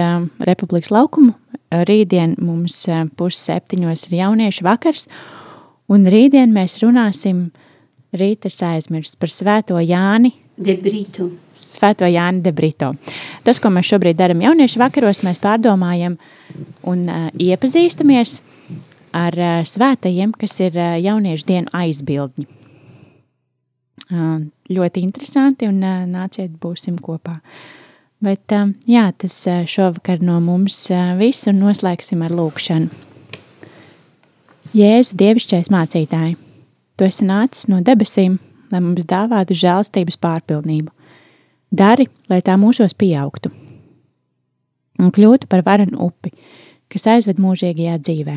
Republikas 0.45 0.91
laukumu 0.93 1.33
rītdien 1.71 2.35
mums 2.43 2.83
pusseptiņos 3.17 4.07
ir 4.09 4.17
jauniešu 4.19 4.65
vakars, 4.67 5.07
un 5.91 6.07
rītdien 6.09 6.51
mēs 6.55 6.79
runāsim, 6.83 7.49
rītas 8.17 8.59
aizmirst 8.65 9.17
par 9.21 9.31
svēto 9.31 9.79
Jāni. 9.83 10.33
De 10.61 10.75
Brito. 10.77 11.29
Svēto 11.57 12.07
Jāni 12.09 12.43
de 12.45 12.53
Brito. 12.53 12.91
Tas, 13.45 13.59
ko 13.61 13.71
mēs 13.73 13.89
šobrīd 13.89 14.19
darām 14.19 14.43
jauniešu 14.43 14.81
vakaros, 14.81 15.23
mēs 15.25 15.41
pārdomājam 15.41 16.17
un 16.87 17.03
uh, 17.07 17.27
iepazīstamies 17.39 18.39
ar 19.17 19.37
uh, 19.39 19.51
svētajiem, 19.67 20.35
kas 20.37 20.59
ir 20.61 20.77
uh, 20.77 20.95
jauniešu 21.01 21.47
dienu 21.49 21.73
aizbildņi. 21.81 22.47
Uh, 24.11 24.41
ļoti 24.71 25.05
interesanti 25.05 25.69
un 25.71 25.79
uh, 25.79 26.01
nāciet 26.09 26.57
būsim 26.61 26.99
kopā. 27.01 27.39
Uh, 27.39 27.77
Bet 28.21 28.53
jā, 28.85 29.07
tas 29.17 29.35
šovakar 29.65 30.21
no 30.21 30.35
mums 30.45 30.77
viss 31.17 31.47
un 31.49 31.57
noslēgsim 31.63 32.21
ar 32.21 32.35
lūkšanu. 32.37 32.91
Jēzu 34.77 35.17
dievišķais 35.17 35.71
mācītāji, 35.73 36.35
tu 37.01 37.07
esi 37.07 37.25
nācis 37.25 37.65
no 37.71 37.79
debesīm, 37.81 38.37
lai 38.69 38.81
mums 38.85 39.07
dāvātu 39.09 39.57
žēlstības 39.57 40.19
pārpilnību. 40.21 40.93
Dari, 41.73 42.05
lai 42.29 42.43
tā 42.45 42.59
mūsos 42.61 42.93
pieaugtu 42.93 43.49
un 45.01 45.09
kļūtu 45.09 45.47
par 45.49 45.63
varenu 45.65 45.97
upi, 46.05 46.29
kas 46.93 47.07
aizved 47.09 47.39
mūžīgajā 47.41 47.95
dzīvē. 48.05 48.35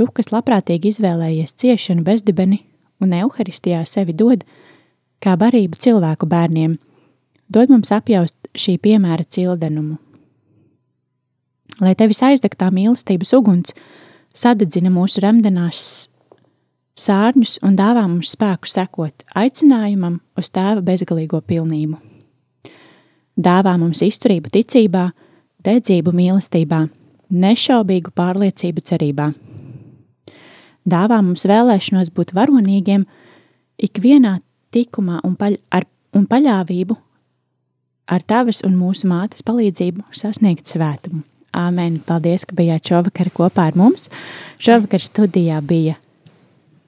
Tu, 0.00 0.06
kas 0.16 0.30
labprātīgi 0.32 0.88
izvēlējies 0.88 1.52
ciešanu 1.60 2.00
bezdibeni 2.06 2.62
un 3.04 3.12
evaharistijā 3.12 3.82
sevi 3.84 4.14
dod, 4.16 4.46
kā 5.20 5.36
barību 5.36 5.76
cilvēku 5.84 6.30
bērniem– 6.32 6.78
dod 7.52 7.72
mums 7.72 7.92
apjaust 7.92 8.36
šī 8.56 8.78
piemēra 8.82 9.26
cildenumu. 9.28 9.98
Lai 11.82 11.94
tevis 11.98 12.22
aizdegtā 12.24 12.68
mīlestības 12.72 13.32
uguns 13.36 13.74
sadedzina 14.36 14.92
mūsu 14.92 15.22
remdenās 15.24 16.08
sārņus 17.02 17.58
un 17.66 17.76
dāvā 17.78 18.04
mums 18.06 18.32
spēku 18.36 18.70
sekot 18.70 19.24
aicinājumam 19.38 20.20
uz 20.38 20.50
tēva 20.54 20.82
bezgalīgo 20.86 21.42
pilnību. 21.46 21.98
Dāvā 23.36 23.76
mums 23.80 24.02
izturību 24.04 24.52
ticībā, 24.52 25.06
dedzību 25.64 26.12
mīlestībā, 26.16 26.82
nešaubīgu 27.32 28.12
pārliecību 28.16 28.84
cerībā. 28.90 29.30
Dāvā 30.82 31.20
mums 31.22 31.46
vēlēšanos 31.48 32.10
būt 32.14 32.34
varonīgiem 32.36 33.06
ikvienā 33.82 34.38
tikumā 34.74 35.20
un, 35.24 35.36
paļ 35.38 35.58
ar, 35.72 35.86
un 36.16 36.26
paļāvību 36.28 36.98
ar 38.12 38.24
tavas 38.26 38.62
un 38.66 38.76
mūsu 38.76 39.08
mātes 39.10 39.44
palīdzību 39.46 40.08
sasniegt 40.16 40.68
svētumu. 40.70 41.22
Āmen! 41.52 41.98
Paldies, 42.06 42.46
ka 42.48 42.56
bijāt 42.56 42.88
šovakar 42.88 43.28
kopā 43.34 43.68
ar 43.70 43.76
mums. 43.76 44.08
Šovakar 44.62 45.04
studijā 45.04 45.60
bija 45.60 45.98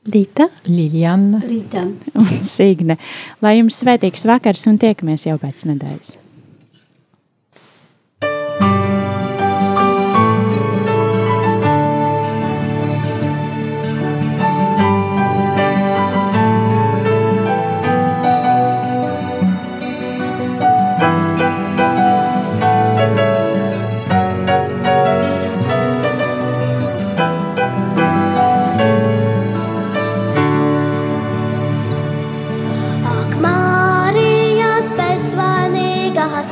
Dita, 0.04 0.50
Liljana, 0.68 1.40
Rīta 1.48 1.86
un 2.20 2.28
Signe. 2.44 2.98
Lai 3.44 3.56
jums 3.60 3.80
svētīgs 3.80 4.26
vakars 4.28 4.68
un 4.68 4.76
tiekamies 4.82 5.24
jau 5.30 5.38
pēc 5.40 5.64
nedēļas! 5.70 6.23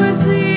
moments. 0.00 0.26
Leave. 0.26 0.49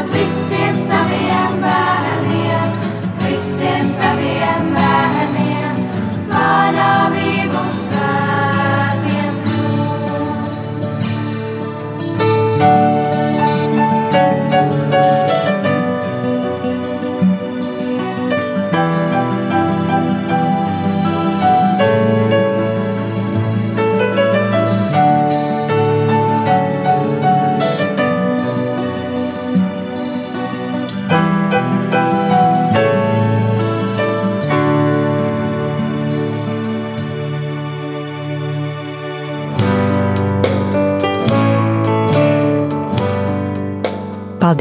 Dod 0.00 0.08
visiem 0.16 0.78
saviem 0.78 1.60
bērniem, 1.60 2.70
visiem 3.20 3.84
saviem 3.84 4.30
bērniem, 4.40 4.69